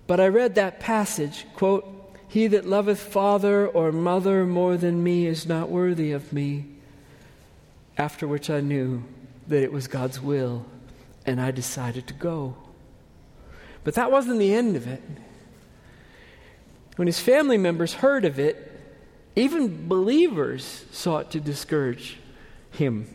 But 0.07 0.21
I 0.21 0.29
read 0.29 0.55
that 0.55 0.79
passage, 0.79 1.45
quote, 1.57 1.85
He 2.29 2.47
that 2.47 2.65
loveth 2.65 3.01
father 3.01 3.67
or 3.67 3.91
mother 3.91 4.47
more 4.47 4.77
than 4.77 5.03
me 5.03 5.27
is 5.27 5.45
not 5.45 5.69
worthy 5.69 6.13
of 6.13 6.33
me. 6.33 6.67
After 7.99 8.29
which 8.29 8.49
I 8.49 8.61
knew 8.61 9.03
that 9.49 9.65
it 9.65 9.73
was 9.73 9.89
God's 9.89 10.21
will 10.21 10.65
and 11.27 11.41
I 11.41 11.51
decided 11.51 12.07
to 12.09 12.15
go. 12.15 12.57
But 13.85 13.95
that 13.95 14.11
wasn't 14.11 14.39
the 14.39 14.55
end 14.55 14.77
of 14.77 14.87
it. 14.87 15.03
When 16.97 17.07
his 17.07 17.21
family 17.21 17.59
members 17.59 17.95
heard 17.95 18.25
of 18.25 18.39
it, 18.39 18.71
even 19.35 19.89
believers 19.89 20.85
sought 20.93 21.31
to 21.33 21.41
discourage 21.41 22.19
him. 22.71 23.07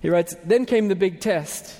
He 0.00 0.10
writes, 0.10 0.36
Then 0.44 0.66
came 0.66 0.88
the 0.88 0.94
big 0.94 1.20
test. 1.20 1.78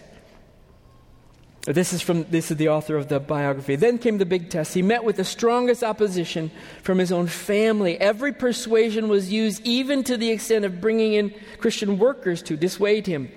This 1.64 1.92
is 1.92 2.03
from 2.03 2.25
this 2.25 2.51
is 2.51 2.57
the 2.57 2.70
author 2.70 2.96
of 2.96 3.07
the 3.07 3.20
biography. 3.20 3.77
Then 3.77 3.98
came 3.98 4.18
the 4.18 4.27
big 4.27 4.51
test. 4.51 4.75
He 4.75 4.83
met 4.83 5.05
with 5.05 5.16
the 5.16 5.25
strongest 5.25 5.85
opposition 5.85 6.51
from 6.83 6.98
his 6.98 7.12
own 7.12 7.29
family. 7.29 8.01
Every 8.01 8.33
persuasion 8.33 9.09
was 9.09 9.33
used, 9.33 9.64
even 9.64 10.03
to 10.05 10.16
the 10.16 10.31
extent 10.31 10.64
of 10.64 10.81
bringing 10.81 11.12
in 11.12 11.33
Christian 11.59 12.01
workers 12.01 12.42
to 12.42 12.57
dissuade 12.57 13.07
him 13.07 13.31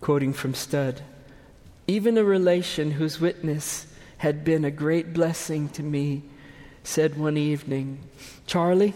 quoting 0.00 0.32
from 0.32 0.54
Studd, 0.54 1.02
Even 1.86 2.18
a 2.18 2.24
relation 2.24 2.92
whose 2.92 3.20
witness 3.20 3.86
had 4.18 4.44
been 4.44 4.64
a 4.64 4.70
great 4.70 5.12
blessing 5.12 5.68
to 5.70 5.82
me 5.82 6.22
said 6.82 7.18
one 7.18 7.36
evening, 7.36 7.98
Charlie, 8.46 8.94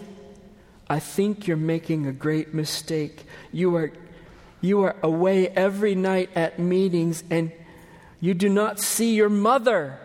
I 0.88 0.98
think 0.98 1.46
you're 1.46 1.56
making 1.56 2.06
a 2.06 2.12
great 2.12 2.54
mistake. 2.54 3.24
You 3.52 3.76
are, 3.76 3.92
you 4.60 4.82
are 4.82 4.96
away 5.02 5.48
every 5.48 5.94
night 5.94 6.30
at 6.34 6.58
meetings 6.58 7.22
and 7.30 7.52
you 8.20 8.34
do 8.34 8.48
not 8.48 8.80
see 8.80 9.14
your 9.14 9.28
mother. 9.28 9.98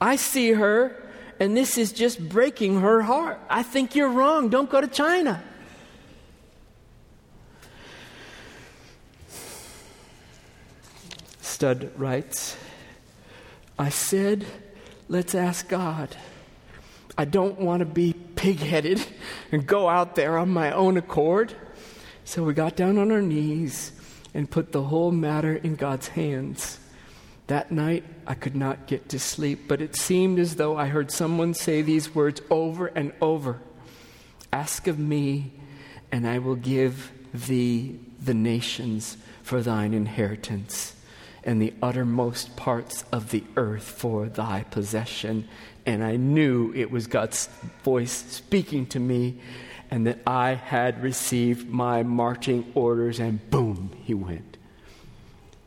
I 0.00 0.16
see 0.16 0.52
her, 0.52 0.94
and 1.40 1.56
this 1.56 1.78
is 1.78 1.92
just 1.92 2.28
breaking 2.28 2.80
her 2.80 3.02
heart. 3.02 3.40
I 3.48 3.62
think 3.62 3.94
you're 3.94 4.10
wrong. 4.10 4.50
Don't 4.50 4.68
go 4.68 4.80
to 4.80 4.86
China. 4.86 5.42
Studd 11.56 11.90
writes 11.96 12.54
I 13.78 13.88
said, 13.88 14.44
let's 15.08 15.34
ask 15.34 15.66
God. 15.66 16.14
I 17.16 17.24
don't 17.24 17.58
want 17.58 17.80
to 17.80 17.86
be 17.86 18.12
pig 18.12 18.58
headed 18.58 19.02
and 19.50 19.66
go 19.66 19.88
out 19.88 20.16
there 20.16 20.36
on 20.36 20.50
my 20.50 20.70
own 20.70 20.98
accord. 20.98 21.54
So 22.26 22.44
we 22.44 22.52
got 22.52 22.76
down 22.76 22.98
on 22.98 23.10
our 23.10 23.22
knees 23.22 23.92
and 24.34 24.50
put 24.50 24.72
the 24.72 24.82
whole 24.82 25.10
matter 25.10 25.54
in 25.56 25.76
God's 25.76 26.08
hands. 26.08 26.78
That 27.46 27.72
night, 27.72 28.04
I 28.26 28.34
could 28.34 28.54
not 28.54 28.86
get 28.86 29.08
to 29.08 29.18
sleep, 29.18 29.66
but 29.66 29.80
it 29.80 29.96
seemed 29.96 30.38
as 30.38 30.56
though 30.56 30.76
I 30.76 30.88
heard 30.88 31.10
someone 31.10 31.54
say 31.54 31.80
these 31.80 32.14
words 32.14 32.42
over 32.50 32.88
and 32.88 33.14
over 33.22 33.62
Ask 34.52 34.88
of 34.88 34.98
me, 34.98 35.54
and 36.12 36.28
I 36.28 36.36
will 36.36 36.54
give 36.54 37.12
thee 37.32 37.98
the 38.22 38.34
nations 38.34 39.16
for 39.42 39.62
thine 39.62 39.94
inheritance 39.94 40.95
and 41.46 41.62
the 41.62 41.72
uttermost 41.80 42.56
parts 42.56 43.04
of 43.12 43.30
the 43.30 43.44
earth 43.56 43.84
for 43.84 44.28
thy 44.28 44.64
possession. 44.64 45.48
And 45.86 46.02
I 46.02 46.16
knew 46.16 46.72
it 46.74 46.90
was 46.90 47.06
God's 47.06 47.48
voice 47.84 48.12
speaking 48.12 48.86
to 48.86 48.98
me, 48.98 49.40
and 49.88 50.06
that 50.08 50.18
I 50.26 50.54
had 50.54 51.00
received 51.02 51.70
my 51.70 52.02
marching 52.02 52.70
orders, 52.74 53.20
and 53.20 53.48
boom, 53.48 53.92
he 54.02 54.12
went. 54.12 54.56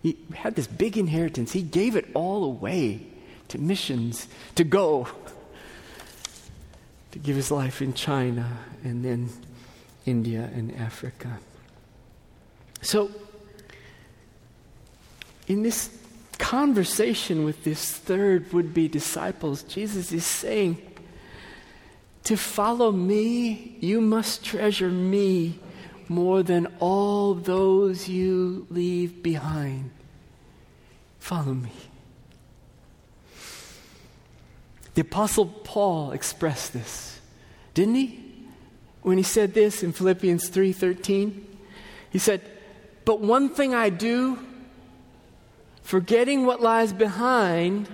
He 0.03 0.17
had 0.35 0.55
this 0.55 0.67
big 0.67 0.97
inheritance. 0.97 1.53
He 1.53 1.61
gave 1.61 1.95
it 1.95 2.09
all 2.13 2.43
away 2.43 3.07
to 3.47 3.57
missions, 3.57 4.27
to 4.55 4.65
go, 4.65 5.07
to 7.11 7.19
give 7.19 7.37
his 7.37 7.51
life 7.51 7.81
in 7.81 7.93
China, 7.93 8.59
and 8.83 9.03
then 9.03 9.29
India 10.05 10.49
and 10.53 10.75
Africa. 10.75 11.39
So, 12.81 13.11
in 15.49 15.63
this 15.63 15.89
conversation 16.37 17.43
with 17.43 17.63
this 17.63 17.91
third 17.91 18.53
would 18.53 18.73
be 18.73 18.87
disciples, 18.87 19.63
Jesus 19.63 20.13
is 20.13 20.23
saying, 20.23 20.77
To 22.25 22.37
follow 22.37 22.91
me, 22.91 23.75
you 23.81 23.99
must 23.99 24.45
treasure 24.45 24.89
me 24.89 25.59
more 26.07 26.43
than 26.43 26.67
all 26.79 27.33
those 27.33 28.07
you 28.07 28.67
leave 28.69 29.21
behind. 29.23 29.89
Follow 31.19 31.53
me. 31.53 31.71
The 34.93 35.01
Apostle 35.01 35.47
Paul 35.47 36.11
expressed 36.11 36.73
this, 36.73 37.19
didn't 37.73 37.95
he? 37.95 38.25
When 39.01 39.17
he 39.17 39.23
said 39.23 39.53
this 39.53 39.81
in 39.81 39.93
Philippians 39.93 40.49
3:13, 40.49 41.45
he 42.09 42.19
said, 42.19 42.41
"But 43.05 43.21
one 43.21 43.49
thing 43.49 43.73
I 43.73 43.89
do, 43.89 44.39
forgetting 45.89 46.45
what 46.45 46.61
lies 46.61 46.93
behind 46.93 47.89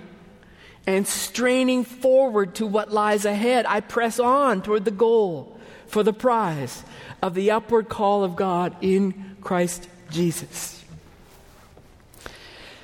and 0.86 1.06
straining 1.06 1.82
forward 1.82 2.54
to 2.54 2.66
what 2.66 2.92
lies 2.92 3.24
ahead, 3.24 3.64
I 3.66 3.80
press 3.80 4.20
on 4.20 4.60
toward 4.60 4.84
the 4.84 4.90
goal 4.90 5.58
for 5.86 6.02
the 6.02 6.12
prize 6.12 6.84
of 7.22 7.32
the 7.32 7.50
upward 7.50 7.88
call 7.88 8.22
of 8.22 8.36
God 8.36 8.76
in 8.82 9.36
Christ 9.40 9.88
Jesus. 10.10 10.84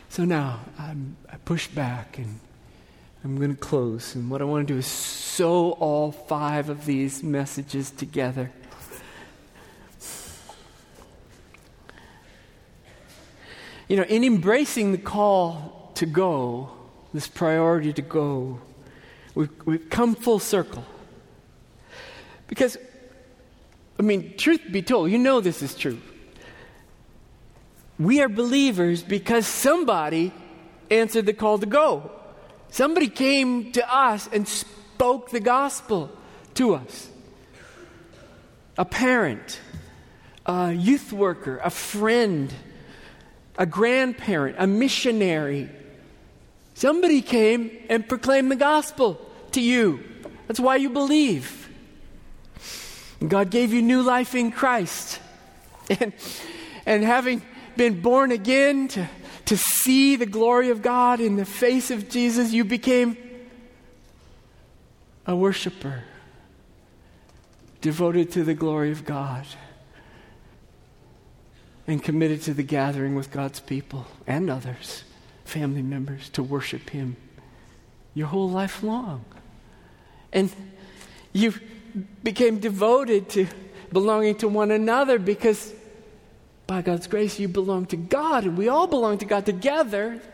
So 0.09 0.25
now 0.25 0.61
I'm, 0.79 1.19
I 1.31 1.37
push 1.45 1.69
back 1.69 2.17
and 2.17 2.41
I'm 3.23 3.37
going 3.37 3.55
to 3.55 3.61
close. 3.61 4.15
And 4.15 4.31
what 4.31 4.41
I 4.41 4.45
want 4.45 4.67
to 4.67 4.73
do 4.73 4.79
is 4.79 4.87
sew 4.87 5.73
all 5.73 6.11
five 6.11 6.71
of 6.71 6.87
these 6.87 7.23
messages 7.23 7.91
together. 7.91 8.51
You 13.93 13.99
know, 13.99 14.05
in 14.05 14.25
embracing 14.25 14.93
the 14.93 14.97
call 14.97 15.93
to 15.97 16.07
go, 16.07 16.71
this 17.13 17.29
priority 17.29 17.93
to 17.93 18.01
go, 18.01 18.59
we've, 19.35 19.51
we've 19.67 19.91
come 19.91 20.15
full 20.15 20.39
circle. 20.39 20.83
Because, 22.47 22.79
I 23.99 24.03
mean, 24.03 24.35
truth 24.39 24.63
be 24.71 24.81
told, 24.81 25.11
you 25.11 25.19
know 25.19 25.43
this 25.43 25.61
is 25.61 25.75
true. 25.75 26.01
We 27.99 28.23
are 28.23 28.31
believers 28.31 29.03
because 29.03 29.47
somebody 29.47 30.33
answered 30.91 31.27
the 31.27 31.35
call 31.35 31.59
to 31.59 31.67
go. 31.67 32.13
Somebody 32.71 33.09
came 33.09 33.73
to 33.73 33.95
us 33.95 34.27
and 34.33 34.49
spoke 34.49 35.29
the 35.29 35.41
gospel 35.41 36.11
to 36.55 36.77
us. 36.77 37.11
A 38.79 38.87
parent, 38.87 39.61
a 40.47 40.73
youth 40.73 41.13
worker, 41.13 41.61
a 41.63 41.69
friend, 41.69 42.55
a 43.57 43.67
grandparent, 43.67 44.57
a 44.59 44.67
missionary, 44.67 45.69
Somebody 46.75 47.23
came 47.23 47.71
and 47.89 48.09
proclaimed 48.09 48.51
the 48.51 48.57
gospel 48.57 49.21
to 49.53 49.61
you. 49.61 50.03
That's 50.47 50.61
why 50.61 50.77
you 50.77 50.91
believe. 50.91 51.69
And 53.21 53.31
God 53.31 53.51
gave 53.51 53.73
you 53.73 53.83
new 53.83 54.03
life 54.03 54.35
in 54.35 54.51
Christ. 54.51 55.21
And, 56.01 56.13
and 56.87 57.05
having 57.05 57.43
been 57.77 58.01
born 58.01 58.31
again 58.31 58.89
to, 58.89 59.09
to 59.47 59.57
see 59.57 60.17
the 60.17 60.27
glory 60.27 60.71
of 60.71 60.81
God 60.81 61.21
in 61.21 61.37
the 61.37 61.45
face 61.45 61.91
of 61.91 62.09
Jesus, 62.09 62.53
you 62.53 62.65
became 62.65 63.17
a 65.27 65.35
worshiper, 65.35 66.05
devoted 67.81 68.31
to 68.33 68.45
the 68.45 68.55
glory 68.55 68.93
of 68.93 69.05
God, 69.05 69.45
and 71.87 72.03
committed 72.03 72.43
to 72.43 72.55
the 72.55 72.63
gathering 72.63 73.15
with 73.15 73.31
God's 73.31 73.61
people 73.61 74.07
and 74.27 74.49
others 74.49 75.05
family 75.45 75.83
members 75.83 76.29
to 76.31 76.43
worship 76.43 76.91
Him 76.91 77.17
your 78.15 78.29
whole 78.29 78.49
life 78.49 78.83
long. 78.83 79.25
And 80.33 80.51
you 81.33 81.55
became 82.23 82.59
devoted 82.59 83.29
to 83.31 83.47
belonging 83.93 84.37
to 84.37 84.49
one 84.49 84.71
another 84.71 85.19
because 85.19 85.75
by 86.67 86.81
God's 86.83 87.07
grace 87.07 87.39
you 87.39 87.49
belong 87.49 87.87
to 87.87 87.97
God 87.97 88.45
and 88.45 88.57
we 88.57 88.69
all 88.69 88.87
belong 88.87 89.19
to 89.19 89.25
God 89.25 89.47
together. 89.47 90.21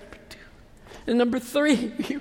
And 1.07 1.17
number 1.17 1.39
three, 1.39 1.91
you 2.07 2.21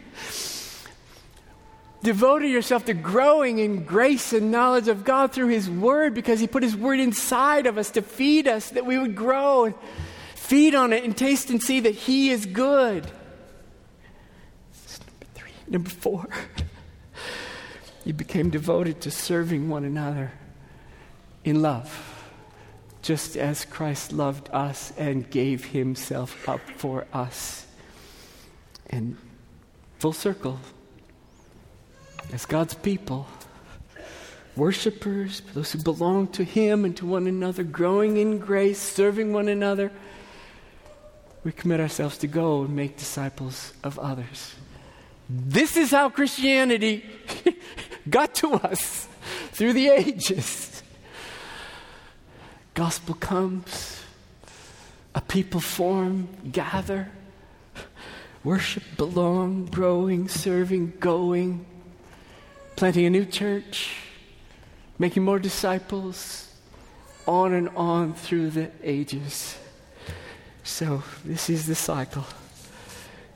devoted 2.04 2.50
yourself 2.50 2.86
to 2.86 2.94
growing 2.94 3.60
in 3.60 3.84
grace 3.84 4.34
and 4.34 4.52
knowledge 4.52 4.88
of 4.88 5.04
God 5.04 5.32
through 5.32 5.50
His 5.50 5.70
Word 5.70 6.14
because 6.14 6.40
He 6.40 6.48
put 6.48 6.64
His 6.64 6.76
Word 6.76 7.00
inside 7.00 7.66
of 7.66 7.78
us 7.78 7.92
to 7.92 8.02
feed 8.02 8.48
us 8.48 8.70
that 8.72 8.86
we 8.86 8.98
would 8.98 9.16
grow. 9.16 9.66
And 9.66 9.76
Feed 10.48 10.76
on 10.76 10.94
it 10.94 11.04
and 11.04 11.18
taste 11.18 11.50
and 11.50 11.62
see 11.62 11.82
that 11.82 11.94
He 11.94 12.30
is 12.30 12.46
good. 12.46 13.04
number 13.04 13.12
three. 15.34 15.52
Number 15.68 15.90
four, 15.90 16.26
you 18.06 18.14
became 18.14 18.50
devoted 18.50 19.02
to 19.02 19.12
serving 19.12 19.68
one 19.68 19.84
another 19.84 20.32
in 21.44 21.62
love, 21.62 22.24
just 23.02 23.36
as 23.36 23.66
Christ 23.66 24.14
loved 24.14 24.50
us 24.54 24.94
and 24.98 25.30
gave 25.30 25.66
Himself 25.66 26.48
up 26.48 26.62
for 26.78 27.08
us. 27.12 27.68
And 28.90 29.18
full 30.00 30.14
circle, 30.14 30.62
as 32.34 32.46
God's 32.46 32.74
people, 32.74 33.28
worshipers, 34.56 35.42
those 35.54 35.72
who 35.72 35.80
belong 35.80 36.28
to 36.30 36.44
Him 36.44 36.86
and 36.86 36.96
to 36.98 37.06
one 37.06 37.28
another, 37.28 37.64
growing 37.64 38.18
in 38.18 38.40
grace, 38.40 38.80
serving 38.80 39.34
one 39.34 39.48
another 39.48 39.92
we 41.48 41.54
commit 41.54 41.80
ourselves 41.80 42.18
to 42.18 42.28
go 42.28 42.64
and 42.64 42.76
make 42.76 42.98
disciples 42.98 43.72
of 43.82 43.98
others. 44.00 44.54
This 45.30 45.78
is 45.78 45.92
how 45.92 46.10
Christianity 46.10 47.06
got 48.10 48.36
to 48.36 48.56
us 48.56 49.08
through 49.54 49.72
the 49.72 49.88
ages. 49.88 50.84
Gospel 52.74 53.16
comes, 53.16 54.04
a 55.16 55.22
people 55.22 55.62
form, 55.62 56.28
gather, 56.52 57.10
worship, 58.44 58.84
belong, 58.98 59.68
growing, 59.68 60.28
serving, 60.28 60.96
going, 61.00 61.66
planting 62.78 63.08
a 63.08 63.10
new 63.10 63.26
church, 63.26 63.96
making 65.00 65.24
more 65.24 65.40
disciples, 65.40 66.54
on 67.26 67.52
and 67.52 67.70
on 67.70 68.14
through 68.14 68.52
the 68.52 68.70
ages. 68.84 69.58
So, 70.64 71.02
this 71.26 71.50
is 71.50 71.66
the 71.66 71.74
cycle. 71.74 72.26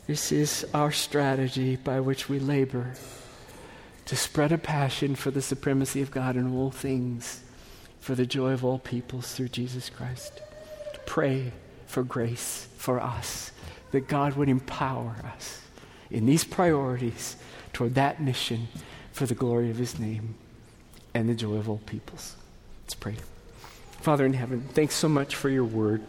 This 0.06 0.32
is 0.32 0.64
our 0.76 0.92
strategy 0.92 1.76
by 1.76 2.00
which 2.02 2.30
we 2.30 2.38
labor 2.38 2.94
to 4.06 4.16
spread 4.16 4.52
a 4.52 4.60
passion 4.60 5.16
for 5.16 5.32
the 5.32 5.42
supremacy 5.42 6.04
of 6.04 6.12
God 6.12 6.36
in 6.36 6.56
all 6.56 6.70
things, 6.70 7.42
for 8.00 8.14
the 8.14 8.28
joy 8.28 8.52
of 8.52 8.64
all 8.64 8.78
peoples 8.78 9.34
through 9.34 9.50
Jesus 9.50 9.90
Christ. 9.90 10.40
Pray 11.08 11.52
for 11.88 12.04
grace 12.04 12.68
for 12.78 13.02
us, 13.02 13.52
that 13.90 14.08
God 14.08 14.36
would 14.36 14.50
empower 14.50 15.16
us 15.34 15.62
in 16.12 16.28
these 16.28 16.44
priorities 16.44 17.38
toward 17.74 17.96
that 17.96 18.22
mission 18.22 18.68
for 19.12 19.26
the 19.26 19.36
glory 19.36 19.70
of 19.70 19.78
His 19.78 20.00
name 20.00 20.36
and 21.14 21.30
the 21.30 21.36
joy 21.36 21.56
of 21.56 21.70
all 21.70 21.82
peoples. 21.86 22.36
Let's 22.84 22.96
pray. 22.96 23.16
Father 24.02 24.26
in 24.26 24.34
heaven, 24.34 24.68
thanks 24.74 24.96
so 24.96 25.08
much 25.08 25.36
for 25.36 25.50
your 25.50 25.64
word. 25.64 26.02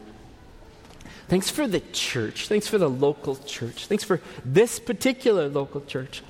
Thanks 1.28 1.50
for 1.50 1.66
the 1.66 1.80
church. 1.80 2.48
Thanks 2.48 2.68
for 2.68 2.78
the 2.78 2.90
local 2.90 3.36
church. 3.36 3.86
Thanks 3.86 4.04
for 4.04 4.20
this 4.44 4.78
particular 4.78 5.48
local 5.48 5.80
church. 5.82 6.22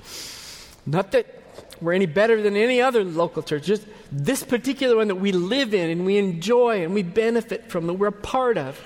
Not 0.85 1.11
that 1.11 1.25
we're 1.81 1.93
any 1.93 2.05
better 2.05 2.41
than 2.41 2.55
any 2.55 2.81
other 2.81 3.03
local 3.03 3.43
church, 3.43 3.63
just 3.63 3.85
this 4.11 4.43
particular 4.43 4.95
one 4.95 5.07
that 5.07 5.15
we 5.15 5.31
live 5.31 5.73
in 5.73 5.89
and 5.89 6.05
we 6.05 6.17
enjoy 6.17 6.83
and 6.83 6.93
we 6.93 7.03
benefit 7.03 7.69
from, 7.69 7.87
that 7.87 7.93
we're 7.93 8.07
a 8.07 8.11
part 8.11 8.57
of. 8.57 8.79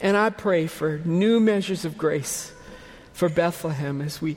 And 0.00 0.16
I 0.16 0.30
pray 0.30 0.66
for 0.66 0.98
new 1.04 1.40
measures 1.40 1.84
of 1.84 1.98
grace 1.98 2.52
for 3.12 3.28
Bethlehem 3.28 4.00
as 4.00 4.22
we, 4.22 4.36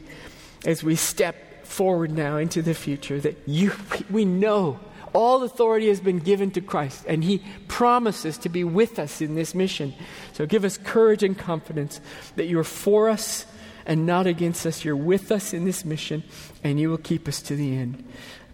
as 0.66 0.84
we 0.84 0.96
step 0.96 1.36
forward 1.64 2.12
now 2.12 2.38
into 2.38 2.62
the 2.62 2.74
future, 2.74 3.20
that 3.20 3.38
you, 3.46 3.74
we 4.10 4.26
know 4.26 4.80
all 5.14 5.44
authority 5.44 5.88
has 5.88 6.00
been 6.00 6.20
given 6.20 6.52
to 6.52 6.62
Christ, 6.62 7.06
and 7.08 7.24
He 7.24 7.44
promises 7.68 8.38
to 8.40 8.50
be 8.50 8.64
with 8.64 9.00
us 9.00 9.22
in 9.22 9.36
this 9.36 9.54
mission. 9.56 9.94
So 10.34 10.46
give 10.46 10.66
us 10.66 10.78
courage 10.78 11.24
and 11.24 11.38
confidence 11.38 12.02
that 12.36 12.46
you 12.46 12.60
are 12.60 12.64
for 12.64 13.10
us 13.10 13.46
and 13.86 14.06
not 14.06 14.28
against 14.28 14.66
us. 14.66 14.84
You're 14.84 14.96
with 14.96 15.32
us 15.32 15.54
in 15.54 15.66
this 15.66 15.86
mission, 15.86 16.24
and 16.64 16.80
you 16.80 16.90
will 16.90 16.98
keep 16.98 17.28
us 17.28 17.42
to 17.44 17.56
the 17.56 17.76
end. 17.76 18.04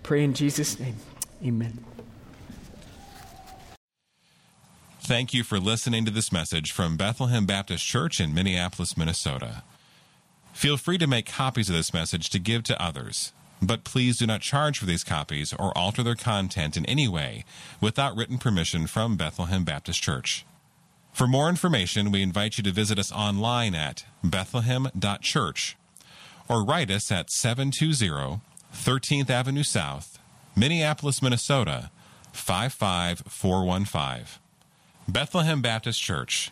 pray 0.04 0.24
in 0.24 0.34
Jesus' 0.34 0.80
name. 0.80 0.98
Amen. 1.46 1.84
Thank 5.02 5.34
you 5.34 5.44
for 5.44 5.60
listening 5.60 6.06
to 6.06 6.12
this 6.12 6.32
message 6.32 6.72
from 6.72 6.96
Bethlehem 6.96 7.46
Baptist 7.46 7.84
Church 7.84 8.20
in 8.20 8.34
Minneapolis, 8.34 8.96
Minnesota. 8.96 9.64
Feel 10.60 10.76
free 10.76 10.98
to 10.98 11.08
make 11.08 11.26
copies 11.26 11.70
of 11.70 11.76
this 11.78 11.94
message 11.94 12.30
to 12.32 12.38
give 12.38 12.64
to 12.64 12.84
others. 12.84 13.32
But 13.62 13.86
please 13.86 14.18
do 14.18 14.28
not 14.28 14.42
charge 14.42 14.78
for 14.78 14.86
these 14.86 15.06
copies 15.06 15.54
or 15.54 15.72
alter 15.78 16.04
their 16.04 16.16
content 16.16 16.76
in 16.76 16.86
any 16.86 17.08
way 17.08 17.46
without 17.80 18.14
written 18.18 18.38
permission 18.38 18.86
from 18.86 19.16
Bethlehem 19.16 19.64
Baptist 19.64 20.02
Church. 20.02 20.46
For 21.14 21.28
more 21.28 21.48
information, 21.48 22.12
we 22.12 22.22
invite 22.22 22.58
you 22.58 22.64
to 22.66 22.74
visit 22.74 23.00
us 23.00 23.10
online 23.10 23.74
at 23.74 24.04
bethlehem.church 24.22 25.78
or 26.50 26.66
write 26.66 26.92
us 26.92 27.10
at 27.10 27.32
720 27.32 28.42
13th 28.74 29.30
Avenue 29.30 29.64
South, 29.64 30.20
Minneapolis, 30.58 31.22
Minnesota 31.22 31.90
55415. 32.34 34.26
Bethlehem 35.08 35.62
Baptist 35.62 36.02
Church, 36.02 36.52